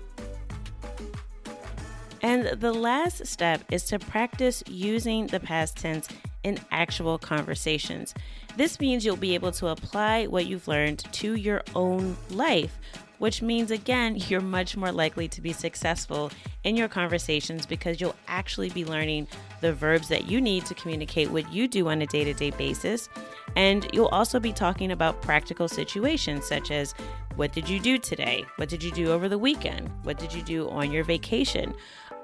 And 2.22 2.61
the 2.61 2.72
last 2.72 3.26
step 3.26 3.62
is 3.70 3.85
to 3.85 3.98
practice 3.98 4.62
using 4.66 5.26
the 5.26 5.40
past 5.40 5.76
tense 5.76 6.09
in 6.42 6.59
actual 6.70 7.18
conversations. 7.18 8.14
This 8.57 8.81
means 8.81 9.05
you'll 9.05 9.16
be 9.16 9.35
able 9.35 9.53
to 9.53 9.68
apply 9.68 10.26
what 10.26 10.46
you've 10.46 10.68
learned 10.68 10.98
to 11.12 11.35
your 11.35 11.62
own 11.74 12.16
life 12.31 12.79
which 13.21 13.43
means 13.43 13.71
again, 13.71 14.17
you're 14.29 14.41
much 14.41 14.79
more 14.79 14.91
likely 14.91 15.29
to 15.29 15.43
be 15.43 15.53
successful 15.53 16.31
in 16.65 16.75
your 16.75 16.89
conversations 16.89 17.67
because 17.67 18.01
you'll 18.01 18.17
actually 18.29 18.71
be 18.71 18.83
learning 18.83 19.29
the 19.61 19.75
verbs 19.75 20.09
that 20.09 20.31
you 20.31 20.41
need 20.41 20.65
to 20.65 20.75
communicate 20.75 21.31
what 21.31 21.53
you 21.53 21.69
do 21.69 21.89
on 21.89 22.01
a 22.01 22.07
day 22.07 22.25
to 22.25 22.33
day 22.33 22.51
basis. 22.51 23.11
And 23.57 23.87
you'll 23.93 24.07
also 24.07 24.41
be 24.41 24.55
talking 24.55 24.91
about 24.91 25.21
practical 25.21 25.69
situations 25.69 26.47
such 26.47 26.71
as 26.71 26.95
what 27.37 27.53
did 27.53 27.69
you 27.69 27.79
do 27.79 27.99
today? 27.99 28.47
What 28.57 28.71
did 28.71 28.83
you 28.83 28.91
do 28.91 29.13
over 29.13 29.29
the 29.29 29.39
weekend? 29.39 29.91
What 30.03 30.19
did 30.19 30.33
you 30.33 30.43
do 30.43 30.71
on 30.71 30.91
your 30.91 31.05
vacation? 31.05 31.75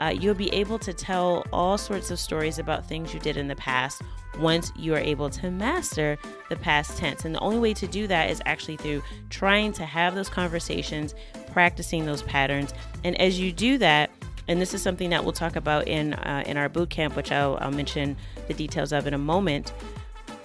Uh, 0.00 0.14
you'll 0.18 0.34
be 0.34 0.52
able 0.52 0.78
to 0.78 0.92
tell 0.92 1.44
all 1.52 1.78
sorts 1.78 2.10
of 2.10 2.18
stories 2.18 2.58
about 2.58 2.86
things 2.86 3.14
you 3.14 3.20
did 3.20 3.36
in 3.36 3.48
the 3.48 3.56
past 3.56 4.02
once 4.38 4.70
you 4.76 4.94
are 4.94 4.98
able 4.98 5.30
to 5.30 5.50
master 5.50 6.18
the 6.50 6.56
past 6.56 6.98
tense. 6.98 7.24
And 7.24 7.34
the 7.34 7.40
only 7.40 7.58
way 7.58 7.72
to 7.74 7.86
do 7.86 8.06
that 8.06 8.30
is 8.30 8.42
actually 8.44 8.76
through 8.76 9.02
trying 9.30 9.72
to 9.74 9.86
have 9.86 10.14
those 10.14 10.28
conversations, 10.28 11.14
practicing 11.52 12.04
those 12.04 12.22
patterns. 12.22 12.74
And 13.04 13.18
as 13.20 13.40
you 13.40 13.52
do 13.52 13.78
that, 13.78 14.10
and 14.48 14.60
this 14.60 14.74
is 14.74 14.82
something 14.82 15.10
that 15.10 15.24
we'll 15.24 15.32
talk 15.32 15.56
about 15.56 15.88
in 15.88 16.14
uh, 16.14 16.44
in 16.46 16.56
our 16.56 16.68
boot 16.68 16.90
camp, 16.90 17.16
which 17.16 17.32
I'll, 17.32 17.58
I'll 17.60 17.72
mention 17.72 18.16
the 18.46 18.54
details 18.54 18.92
of 18.92 19.06
in 19.06 19.14
a 19.14 19.18
moment. 19.18 19.72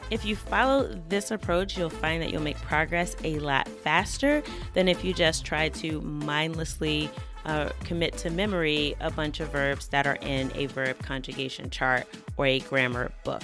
If 0.09 0.25
you 0.25 0.35
follow 0.35 0.87
this 1.07 1.31
approach, 1.31 1.77
you'll 1.77 1.89
find 1.89 2.21
that 2.21 2.31
you'll 2.31 2.41
make 2.41 2.57
progress 2.57 3.15
a 3.23 3.39
lot 3.39 3.67
faster 3.67 4.43
than 4.73 4.87
if 4.87 5.05
you 5.05 5.13
just 5.13 5.45
try 5.45 5.69
to 5.69 6.01
mindlessly 6.01 7.09
uh, 7.45 7.69
commit 7.83 8.17
to 8.17 8.29
memory 8.29 8.95
a 8.99 9.11
bunch 9.11 9.39
of 9.39 9.49
verbs 9.49 9.87
that 9.89 10.07
are 10.07 10.17
in 10.21 10.51
a 10.55 10.67
verb 10.67 10.97
conjugation 10.99 11.69
chart 11.69 12.07
or 12.37 12.45
a 12.45 12.59
grammar 12.61 13.11
book. 13.23 13.43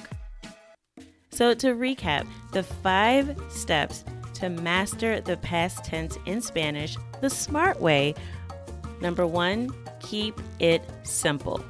So, 1.32 1.54
to 1.54 1.76
recap, 1.76 2.28
the 2.52 2.64
five 2.64 3.40
steps 3.50 4.04
to 4.36 4.50
master 4.50 5.20
the 5.22 5.38
past 5.38 5.84
tense 5.84 6.18
in 6.26 6.42
Spanish 6.42 6.98
the 7.22 7.30
smart 7.30 7.82
way. 7.82 8.14
Number 9.02 9.26
one, 9.26 9.72
keep 10.00 10.40
it 10.60 10.84
simple. 11.04 11.64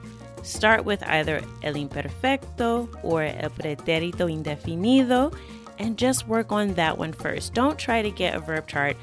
Start 0.44 0.86
with 0.86 1.04
either 1.04 1.42
el 1.64 1.74
imperfecto 1.74 2.88
or 3.04 3.24
el 3.24 3.50
pretérito 3.50 4.30
indefinido 4.32 5.38
and 5.80 5.98
just 5.98 6.28
work 6.28 6.52
on 6.52 6.74
that 6.76 6.98
one 6.98 7.14
first. 7.14 7.54
Don't 7.54 7.78
try 7.78 8.02
to 8.02 8.12
get 8.12 8.36
a 8.36 8.40
verb 8.40 8.68
chart 8.68 8.96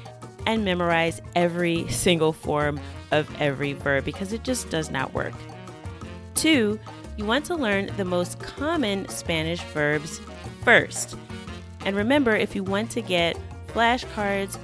and 0.45 0.65
memorize 0.65 1.21
every 1.35 1.87
single 1.89 2.33
form 2.33 2.79
of 3.15 3.29
every 3.39 3.73
verb 3.73 4.05
because 4.05 4.33
it 4.33 4.43
just 4.43 4.69
does 4.69 4.91
not 4.91 5.13
work. 5.13 5.33
Two, 6.35 6.79
you 7.17 7.25
want 7.25 7.45
to 7.45 7.55
learn 7.55 7.89
the 7.97 8.05
most 8.05 8.39
common 8.39 9.07
Spanish 9.07 9.61
verbs 9.61 10.19
first. 10.63 11.15
And 11.85 11.95
remember, 11.95 12.35
if 12.35 12.55
you 12.55 12.63
want 12.63 12.91
to 12.91 13.01
get 13.01 13.37
flashcards 13.67 14.57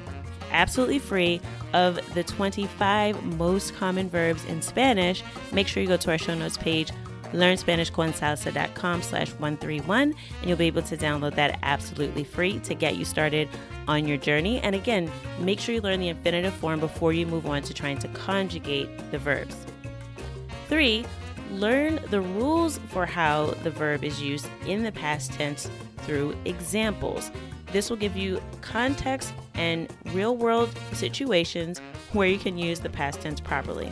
absolutely 0.51 0.99
free 0.99 1.39
of 1.73 1.99
the 2.13 2.23
25 2.23 3.23
most 3.37 3.73
common 3.75 4.09
verbs 4.09 4.43
in 4.45 4.61
Spanish, 4.61 5.23
make 5.53 5.67
sure 5.67 5.81
you 5.81 5.87
go 5.87 5.97
to 5.97 6.11
our 6.11 6.17
show 6.17 6.35
notes 6.35 6.57
page, 6.57 6.91
learnspanishconsalsa.com 7.31 9.01
slash 9.01 9.29
131, 9.31 10.01
and 10.01 10.15
you'll 10.43 10.57
be 10.57 10.67
able 10.67 10.81
to 10.83 10.97
download 10.97 11.35
that 11.35 11.59
absolutely 11.63 12.23
free 12.23 12.59
to 12.59 12.73
get 12.73 12.95
you 12.95 13.05
started 13.05 13.49
on 13.87 14.07
your 14.07 14.17
journey. 14.17 14.59
And 14.61 14.75
again, 14.75 15.11
make 15.39 15.59
sure 15.59 15.75
you 15.75 15.81
learn 15.81 15.99
the 15.99 16.09
infinitive 16.09 16.53
form 16.53 16.79
before 16.79 17.13
you 17.13 17.25
move 17.25 17.45
on 17.45 17.61
to 17.63 17.73
trying 17.73 17.99
to 17.99 18.07
conjugate 18.09 18.89
the 19.11 19.17
verbs. 19.17 19.55
Three, 20.67 21.05
learn 21.51 21.99
the 22.09 22.21
rules 22.21 22.79
for 22.89 23.05
how 23.05 23.47
the 23.63 23.69
verb 23.69 24.03
is 24.03 24.21
used 24.21 24.47
in 24.65 24.83
the 24.83 24.91
past 24.91 25.33
tense 25.33 25.69
through 25.97 26.35
examples. 26.45 27.31
This 27.71 27.89
will 27.89 27.97
give 27.97 28.17
you 28.17 28.41
context 28.61 29.33
and 29.53 29.91
real 30.07 30.35
world 30.35 30.69
situations 30.93 31.79
where 32.13 32.27
you 32.27 32.37
can 32.37 32.57
use 32.57 32.79
the 32.79 32.89
past 32.89 33.21
tense 33.21 33.39
properly. 33.39 33.91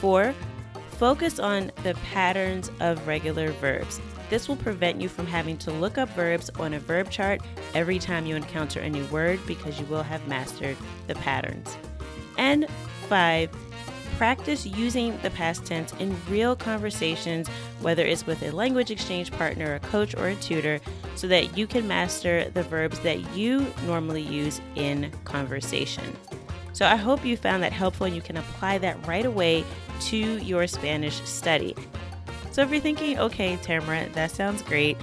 Four, 0.00 0.34
focus 1.00 1.38
on 1.38 1.72
the 1.82 1.94
patterns 2.12 2.70
of 2.78 3.06
regular 3.06 3.52
verbs. 3.52 4.02
This 4.28 4.50
will 4.50 4.56
prevent 4.56 5.00
you 5.00 5.08
from 5.08 5.26
having 5.26 5.56
to 5.56 5.72
look 5.72 5.96
up 5.96 6.10
verbs 6.10 6.50
on 6.58 6.74
a 6.74 6.78
verb 6.78 7.10
chart 7.10 7.40
every 7.72 7.98
time 7.98 8.26
you 8.26 8.36
encounter 8.36 8.80
a 8.80 8.90
new 8.90 9.06
word 9.06 9.40
because 9.46 9.80
you 9.80 9.86
will 9.86 10.02
have 10.02 10.28
mastered 10.28 10.76
the 11.06 11.14
patterns. 11.14 11.74
And 12.36 12.66
five, 13.08 13.50
practice 14.18 14.66
using 14.66 15.18
the 15.22 15.30
past 15.30 15.64
tense 15.64 15.94
in 15.94 16.14
real 16.28 16.54
conversations, 16.54 17.48
whether 17.80 18.04
it's 18.04 18.26
with 18.26 18.42
a 18.42 18.50
language 18.50 18.90
exchange 18.90 19.32
partner, 19.32 19.76
a 19.76 19.80
coach, 19.80 20.14
or 20.14 20.28
a 20.28 20.36
tutor, 20.36 20.80
so 21.14 21.26
that 21.28 21.56
you 21.56 21.66
can 21.66 21.88
master 21.88 22.50
the 22.50 22.62
verbs 22.62 23.00
that 23.00 23.34
you 23.34 23.66
normally 23.86 24.20
use 24.20 24.60
in 24.74 25.10
conversation. 25.24 26.04
So 26.72 26.86
I 26.86 26.96
hope 26.96 27.24
you 27.24 27.36
found 27.36 27.62
that 27.62 27.72
helpful 27.72 28.06
and 28.06 28.14
you 28.14 28.22
can 28.22 28.36
apply 28.36 28.78
that 28.78 29.06
right 29.06 29.26
away 29.26 29.64
to 30.02 30.16
your 30.16 30.66
Spanish 30.66 31.20
study. 31.22 31.74
So 32.52 32.62
if 32.62 32.70
you're 32.70 32.80
thinking, 32.80 33.18
okay, 33.18 33.56
Tamara, 33.62 34.08
that 34.14 34.30
sounds 34.30 34.62
great, 34.62 34.96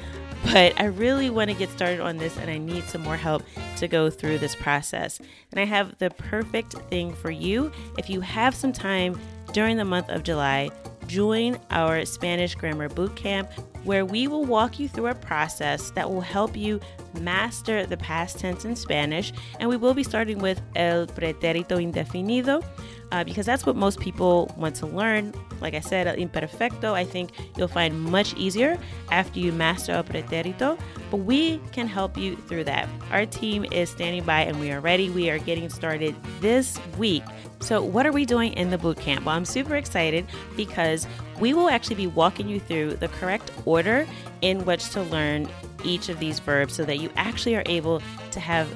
but 0.52 0.80
I 0.80 0.86
really 0.86 1.30
want 1.30 1.50
to 1.50 1.56
get 1.56 1.70
started 1.70 2.00
on 2.00 2.18
this 2.18 2.38
and 2.38 2.50
I 2.50 2.58
need 2.58 2.84
some 2.86 3.02
more 3.02 3.18
help 3.18 3.44
to 3.78 3.88
go 3.88 4.10
through 4.10 4.40
this 4.40 4.56
process. 4.56 5.20
And 5.52 5.60
I 5.60 5.66
have 5.66 5.98
the 5.98 6.10
perfect 6.10 6.74
thing 6.90 7.14
for 7.14 7.32
you. 7.32 7.72
If 7.98 8.10
you 8.10 8.22
have 8.22 8.56
some 8.56 8.74
time 8.74 9.20
during 9.54 9.78
the 9.78 9.86
month 9.86 10.10
of 10.10 10.24
July, 10.24 10.70
join 11.08 11.58
our 11.72 12.06
Spanish 12.06 12.56
Grammar 12.56 12.90
Bootcamp 12.90 13.50
where 13.88 14.06
we 14.06 14.28
will 14.28 14.44
walk 14.44 14.80
you 14.80 14.90
through 14.90 15.08
a 15.08 15.16
process 15.16 15.92
that 15.92 16.10
will 16.10 16.22
help 16.22 16.58
you 16.58 16.80
master 17.22 17.86
the 17.86 17.98
past 17.98 18.38
tense 18.38 18.66
in 18.66 18.76
Spanish. 18.76 19.32
And 19.60 19.70
we 19.70 19.78
will 19.78 19.94
be 19.94 20.04
starting 20.04 20.40
with 20.40 20.62
el 20.76 21.08
pretérito 21.08 21.82
indefinido 21.82 22.64
uh, 23.12 23.24
because 23.24 23.46
that's 23.46 23.66
what 23.66 23.78
most 23.78 24.00
people 24.00 24.54
want 24.58 24.76
to 24.76 24.88
learn. 24.88 25.34
Like 25.62 25.74
I 25.74 25.80
said, 25.80 26.06
el 26.06 26.16
imperfecto, 26.16 26.94
I 26.94 27.06
think 27.06 27.32
you'll 27.58 27.70
find 27.70 28.00
much 28.00 28.36
easier 28.36 28.78
after 29.10 29.40
you 29.40 29.54
master 29.54 29.94
el 29.94 30.04
pretérito, 30.04 30.78
but 31.10 31.18
we 31.18 31.60
can 31.72 31.88
help 31.88 32.18
you 32.18 32.36
through 32.36 32.66
that. 32.66 32.90
Our 33.12 33.26
team 33.26 33.66
is 33.72 33.90
standing 33.90 34.24
by 34.24 34.42
and 34.42 34.60
we 34.60 34.72
are 34.72 34.82
ready. 34.82 35.10
We 35.10 35.30
are 35.30 35.40
getting 35.40 35.70
started 35.70 36.14
this 36.42 36.78
week. 36.98 37.24
So, 37.60 37.82
what 37.84 38.06
are 38.06 38.12
we 38.12 38.26
doing 38.26 38.54
in 38.54 38.70
the 38.70 38.78
boot 38.78 38.98
camp? 38.98 39.26
Well, 39.26 39.36
I'm 39.36 39.46
super 39.46 39.76
excited 39.76 40.26
because 40.56 41.08
we 41.40 41.54
will 41.54 41.70
actually 41.70 41.96
be 41.96 42.08
walking 42.08 42.48
you 42.48 42.60
through 42.60 42.96
the 42.96 43.08
correct 43.08 43.52
order 43.66 44.08
in 44.42 44.64
which 44.66 44.90
to 44.92 45.02
learn 45.04 45.50
each 45.84 46.10
of 46.10 46.20
these 46.20 46.40
verbs 46.40 46.74
so 46.74 46.86
that 46.86 47.00
you 47.00 47.10
actually 47.16 47.56
are 47.56 47.64
able 47.66 48.02
to 48.32 48.40
have 48.40 48.68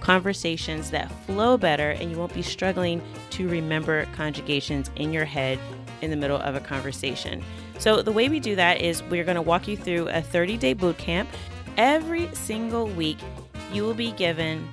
conversations 0.00 0.90
that 0.90 1.10
flow 1.26 1.56
better 1.56 1.90
and 1.90 2.10
you 2.10 2.16
won't 2.16 2.32
be 2.32 2.42
struggling 2.42 3.02
to 3.30 3.48
remember 3.48 4.06
conjugations 4.14 4.90
in 4.96 5.12
your 5.12 5.24
head 5.24 5.58
in 6.02 6.10
the 6.10 6.16
middle 6.16 6.38
of 6.38 6.54
a 6.54 6.60
conversation. 6.60 7.42
So, 7.78 8.02
the 8.02 8.12
way 8.12 8.28
we 8.28 8.40
do 8.40 8.56
that 8.56 8.80
is 8.80 9.02
we're 9.04 9.24
going 9.24 9.36
to 9.36 9.42
walk 9.42 9.66
you 9.66 9.76
through 9.76 10.08
a 10.08 10.20
30 10.20 10.56
day 10.58 10.74
boot 10.74 10.98
camp. 10.98 11.28
Every 11.76 12.28
single 12.34 12.88
week, 12.88 13.18
you 13.72 13.84
will 13.84 13.94
be 13.94 14.12
given 14.12 14.68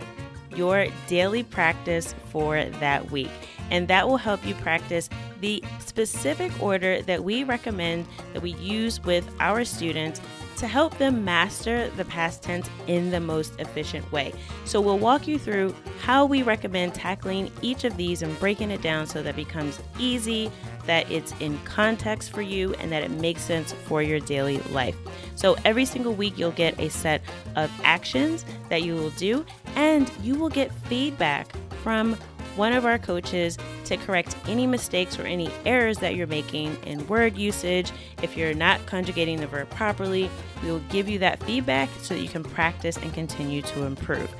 your 0.58 0.88
daily 1.08 1.44
practice 1.44 2.14
for 2.32 2.66
that 2.66 3.12
week. 3.12 3.32
And 3.72 3.88
that 3.88 4.08
will 4.08 4.18
help 4.18 4.46
you 4.46 4.54
practice 4.56 5.10
the 5.42 5.64
specific 5.80 6.52
order 6.62 7.02
that 7.04 7.24
we 7.24 7.44
recommend 7.44 8.06
that 8.34 8.42
we 8.42 8.54
use 8.56 9.04
with 9.04 9.28
our 9.40 9.66
students 9.66 10.22
to 10.58 10.68
help 10.68 10.98
them 10.98 11.24
master 11.24 11.90
the 11.92 12.06
past 12.06 12.42
tense 12.42 12.70
in 12.88 13.12
the 13.12 13.20
most 13.20 13.60
efficient 13.60 14.10
way. 14.12 14.34
So, 14.66 14.82
we'll 14.82 15.00
walk 15.00 15.28
you 15.28 15.38
through 15.38 15.76
how 16.02 16.26
we 16.26 16.44
recommend 16.44 16.94
tackling 16.94 17.52
each 17.62 17.84
of 17.84 17.98
these 17.98 18.22
and 18.22 18.38
breaking 18.40 18.72
it 18.72 18.82
down 18.82 19.08
so 19.08 19.22
that 19.24 19.30
it 19.30 19.36
becomes 19.36 19.80
easy, 20.00 20.52
that 20.86 21.10
it's 21.12 21.34
in 21.40 21.58
context 21.60 22.32
for 22.32 22.42
you, 22.42 22.74
and 22.76 22.92
that 22.92 23.04
it 23.04 23.12
makes 23.12 23.42
sense 23.42 23.74
for 23.74 24.02
your 24.02 24.20
daily 24.20 24.60
life. 24.72 24.96
So, 25.36 25.56
every 25.66 25.86
single 25.86 26.14
week, 26.14 26.38
you'll 26.38 26.52
get 26.52 26.80
a 26.80 26.90
set 26.90 27.22
of 27.56 27.72
actions 27.84 28.46
that 28.70 28.84
you 28.84 28.96
will 28.96 29.12
do, 29.12 29.46
and 29.76 30.12
you 30.22 30.36
will 30.36 30.50
get 30.50 30.72
feedback 30.88 31.56
from 31.84 32.18
one 32.56 32.74
of 32.74 32.86
our 32.86 32.98
coaches 32.98 33.58
to 33.86 33.98
correct 33.98 34.36
any 34.48 34.66
mistakes 34.66 35.20
or 35.20 35.24
any 35.24 35.50
errors 35.66 35.98
that 36.00 36.16
you're 36.16 36.28
making 36.28 36.76
in 36.84 37.06
word 37.08 37.38
usage. 37.38 37.92
If 38.22 38.38
you're 38.38 38.54
not 38.54 38.86
conjugating 38.86 39.40
the 39.40 39.48
verb 39.48 39.70
properly, 39.70 40.30
we 40.64 40.72
will 40.72 40.82
give 40.90 41.10
you 41.10 41.20
that 41.20 41.44
feedback 41.44 41.90
so 42.02 42.14
that 42.14 42.22
you 42.22 42.30
can 42.30 42.44
practice 42.44 42.98
and 42.98 43.14
continue 43.14 43.62
to 43.64 43.84
improve. 43.84 44.34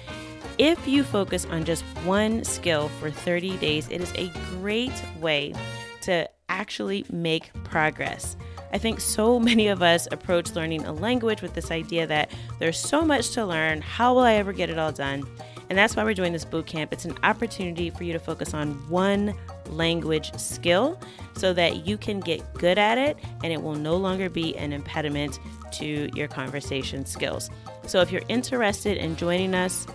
If 0.58 0.88
you 0.88 1.04
focus 1.04 1.46
on 1.46 1.66
just 1.66 1.84
one 2.06 2.44
skill 2.46 2.88
for 3.00 3.12
30 3.12 3.58
days, 3.58 3.90
it 3.90 4.00
is 4.00 4.14
a 4.16 4.32
great 4.52 4.94
way 5.20 5.54
to 6.02 6.30
actually 6.48 7.06
make 7.12 7.52
progress. 7.66 8.38
I 8.72 8.78
think 8.78 9.00
so 9.00 9.40
many 9.40 9.68
of 9.68 9.82
us 9.82 10.08
approach 10.12 10.54
learning 10.56 10.86
a 10.86 10.94
language 10.94 11.42
with 11.42 11.54
this 11.54 11.72
idea 11.72 12.08
that 12.08 12.32
there's 12.60 12.80
so 12.80 13.04
much 13.04 13.32
to 13.32 13.46
learn. 13.46 13.82
How 13.82 14.14
will 14.14 14.22
I 14.22 14.34
ever 14.34 14.54
get 14.54 14.70
it 14.70 14.78
all 14.78 14.92
done? 14.92 15.26
And 15.70 15.78
that's 15.78 15.96
why 15.96 16.04
we're 16.04 16.14
doing 16.14 16.34
this 16.34 16.46
boot 16.46 16.68
camp. 16.68 16.94
It's 16.94 17.06
an 17.06 17.18
opportunity 17.24 17.90
for 17.90 18.04
you 18.04 18.14
to 18.14 18.20
focus 18.20 18.54
on 18.54 18.74
one 18.90 19.34
language 19.68 20.38
skill 20.38 21.00
so 21.34 21.54
that 21.54 21.88
you 21.88 21.98
can 21.98 22.20
get 22.20 22.54
good 22.54 22.78
at 22.78 22.98
it 22.98 23.18
and 23.44 23.52
it 23.52 23.62
will 23.62 23.76
no 23.76 23.96
longer 23.96 24.30
be 24.30 24.56
an 24.58 24.74
impediment 24.74 25.40
to 25.74 26.10
your 26.14 26.28
conversation 26.28 27.06
skills. 27.06 27.50
So 27.88 28.02
if 28.02 28.12
you're 28.12 28.24
interested 28.28 28.98
in 28.98 29.16
joining 29.16 29.56
us, 29.56 29.88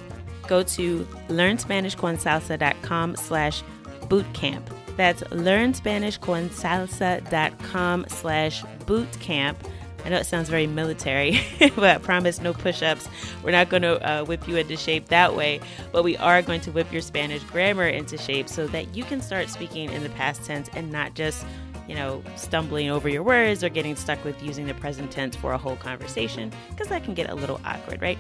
go 0.47 0.63
to 0.63 1.07
learnspanishconsalsa.com 1.29 3.17
slash 3.17 3.63
bootcamp. 4.03 4.63
That's 4.97 5.23
learnspanishconsalsa.com 5.23 8.07
slash 8.09 8.63
bootcamp. 8.85 9.57
I 10.05 10.09
know 10.09 10.17
it 10.17 10.25
sounds 10.25 10.49
very 10.49 10.67
military, 10.67 11.41
but 11.77 11.85
I 11.85 11.99
promise 11.99 12.41
no 12.41 12.53
push 12.53 12.83
ups. 12.83 13.09
We're 13.43 13.51
not 13.51 13.69
going 13.69 13.83
to 13.83 14.01
uh, 14.09 14.25
whip 14.25 14.49
you 14.49 14.57
into 14.57 14.77
shape 14.77 15.09
that 15.09 15.35
way, 15.35 15.61
but 15.93 16.05
we 16.05 16.17
are 16.17 16.43
going 16.43 16.61
to 16.63 16.73
whip 16.73 16.91
your 16.93 17.03
Spanish 17.03 17.43
grammar 17.45 17.87
into 17.87 18.17
shape 18.17 18.49
so 18.49 18.67
that 18.69 18.95
you 18.95 19.05
can 19.05 19.21
start 19.21 19.49
speaking 19.49 19.93
in 19.93 20.03
the 20.03 20.09
past 20.11 20.45
tense 20.45 20.71
and 20.75 20.91
not 20.91 21.15
just, 21.15 21.45
you 21.89 21.95
know, 21.95 22.23
stumbling 22.37 22.91
over 22.91 23.09
your 23.09 23.23
words 23.23 23.63
or 23.63 23.69
getting 23.69 23.97
stuck 23.97 24.23
with 24.25 24.43
using 24.43 24.67
the 24.67 24.75
present 24.75 25.11
tense 25.11 25.37
for 25.37 25.53
a 25.53 25.59
whole 25.59 25.77
conversation, 25.77 26.53
because 26.71 26.89
that 26.89 27.05
can 27.05 27.15
get 27.15 27.31
a 27.31 27.35
little 27.35 27.61
awkward, 27.65 28.01
right? 28.01 28.19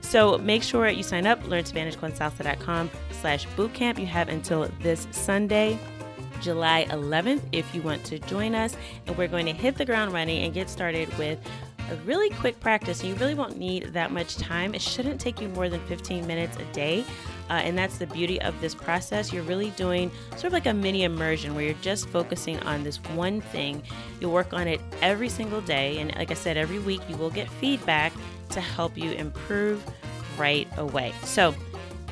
So 0.00 0.38
make 0.38 0.62
sure 0.62 0.88
you 0.88 1.02
sign 1.02 1.26
up, 1.26 1.42
learnspanishconsalsa.com 1.44 2.90
slash 3.20 3.46
bootcamp. 3.48 3.98
You 3.98 4.06
have 4.06 4.28
until 4.28 4.68
this 4.80 5.06
Sunday. 5.12 5.78
July 6.40 6.86
11th 6.90 7.42
if 7.52 7.74
you 7.74 7.82
want 7.82 8.04
to 8.04 8.18
join 8.20 8.54
us. 8.54 8.76
And 9.06 9.16
we're 9.16 9.28
going 9.28 9.46
to 9.46 9.52
hit 9.52 9.76
the 9.76 9.84
ground 9.84 10.12
running 10.12 10.44
and 10.44 10.54
get 10.54 10.68
started 10.68 11.16
with 11.18 11.38
a 11.90 11.96
really 12.06 12.30
quick 12.30 12.58
practice. 12.60 13.02
You 13.02 13.14
really 13.16 13.34
won't 13.34 13.58
need 13.58 13.92
that 13.92 14.12
much 14.12 14.36
time. 14.36 14.74
It 14.74 14.80
shouldn't 14.82 15.20
take 15.20 15.40
you 15.40 15.48
more 15.48 15.68
than 15.68 15.80
15 15.86 16.26
minutes 16.26 16.56
a 16.58 16.64
day. 16.72 17.04
Uh, 17.48 17.54
and 17.54 17.76
that's 17.76 17.98
the 17.98 18.06
beauty 18.06 18.40
of 18.42 18.58
this 18.60 18.74
process. 18.76 19.32
You're 19.32 19.42
really 19.42 19.70
doing 19.70 20.10
sort 20.32 20.44
of 20.44 20.52
like 20.52 20.66
a 20.66 20.74
mini 20.74 21.02
immersion 21.02 21.54
where 21.54 21.64
you're 21.64 21.74
just 21.82 22.08
focusing 22.08 22.60
on 22.60 22.84
this 22.84 22.98
one 23.14 23.40
thing. 23.40 23.82
You'll 24.20 24.32
work 24.32 24.52
on 24.52 24.68
it 24.68 24.80
every 25.02 25.28
single 25.28 25.60
day. 25.60 25.98
And 25.98 26.14
like 26.14 26.30
I 26.30 26.34
said, 26.34 26.56
every 26.56 26.78
week 26.78 27.00
you 27.08 27.16
will 27.16 27.30
get 27.30 27.50
feedback 27.50 28.12
to 28.50 28.60
help 28.60 28.96
you 28.96 29.12
improve 29.12 29.84
right 30.38 30.68
away. 30.76 31.12
So, 31.24 31.54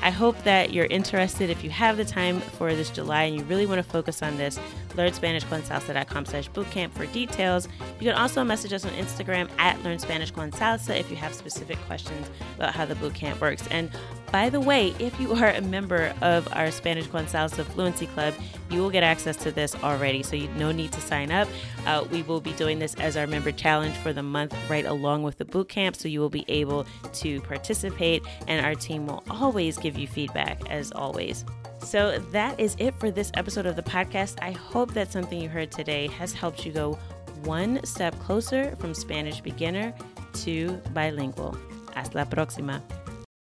I 0.01 0.11
hope 0.11 0.41
that 0.43 0.73
you're 0.73 0.85
interested. 0.85 1.49
If 1.49 1.63
you 1.63 1.69
have 1.69 1.97
the 1.97 2.05
time 2.05 2.39
for 2.39 2.73
this 2.73 2.89
July 2.89 3.23
and 3.23 3.35
you 3.35 3.43
really 3.43 3.65
want 3.65 3.79
to 3.79 3.89
focus 3.89 4.21
on 4.23 4.37
this, 4.37 4.59
learnspanishconsalsa.com 4.95 6.25
slash 6.25 6.49
bootcamp 6.51 6.91
for 6.91 7.05
details. 7.07 7.67
You 7.99 8.07
can 8.07 8.15
also 8.15 8.43
message 8.43 8.73
us 8.73 8.85
on 8.85 8.91
Instagram 8.91 9.49
at 9.57 9.81
Learn 9.83 9.99
Spanish 9.99 10.31
Con 10.31 10.51
Salsa 10.51 10.97
if 10.97 11.09
you 11.09 11.17
have 11.17 11.33
specific 11.33 11.77
questions 11.87 12.29
about 12.55 12.73
how 12.73 12.85
the 12.85 12.95
bootcamp 12.95 13.39
works. 13.41 13.67
And 13.71 13.91
by 14.31 14.49
the 14.49 14.59
way, 14.59 14.93
if 14.99 15.19
you 15.19 15.33
are 15.33 15.49
a 15.49 15.61
member 15.61 16.13
of 16.21 16.47
our 16.53 16.71
Spanish 16.71 17.07
Con 17.07 17.25
Salsa 17.25 17.65
Fluency 17.65 18.07
Club, 18.07 18.33
you 18.69 18.81
will 18.81 18.89
get 18.89 19.03
access 19.03 19.35
to 19.37 19.51
this 19.51 19.75
already, 19.83 20.21
so 20.21 20.35
you 20.35 20.47
no 20.49 20.71
need 20.71 20.91
to 20.91 21.01
sign 21.01 21.31
up. 21.31 21.47
Uh, 21.85 22.05
we 22.11 22.21
will 22.23 22.41
be 22.41 22.53
doing 22.53 22.79
this 22.79 22.93
as 22.95 23.17
our 23.17 23.25
member 23.25 23.51
challenge 23.51 23.95
for 23.97 24.13
the 24.13 24.21
month 24.21 24.55
right 24.69 24.85
along 24.85 25.23
with 25.23 25.37
the 25.37 25.45
boot 25.45 25.69
camp, 25.69 25.95
so 25.95 26.07
you 26.07 26.19
will 26.19 26.29
be 26.29 26.45
able 26.47 26.85
to 27.13 27.41
participate, 27.41 28.23
and 28.47 28.65
our 28.65 28.75
team 28.75 29.07
will 29.07 29.23
always 29.29 29.77
give 29.77 29.97
you 29.97 30.07
feedback 30.07 30.69
as 30.69 30.91
always. 30.91 31.45
So 31.79 32.19
that 32.31 32.59
is 32.59 32.75
it 32.77 32.93
for 32.99 33.09
this 33.09 33.31
episode 33.33 33.65
of 33.65 33.75
the 33.75 33.83
podcast. 33.83 34.37
I 34.41 34.51
hope 34.51 34.93
that 34.93 35.11
something 35.11 35.41
you 35.41 35.49
heard 35.49 35.71
today 35.71 36.07
has 36.07 36.33
helped 36.33 36.65
you 36.65 36.71
go 36.71 36.99
one 37.43 37.83
step 37.85 38.17
closer 38.19 38.75
from 38.75 38.93
Spanish 38.93 39.39
beginner 39.39 39.93
to 40.33 40.79
bilingual. 40.93 41.57
Hasta 41.95 42.17
la 42.17 42.25
próxima. 42.25 42.81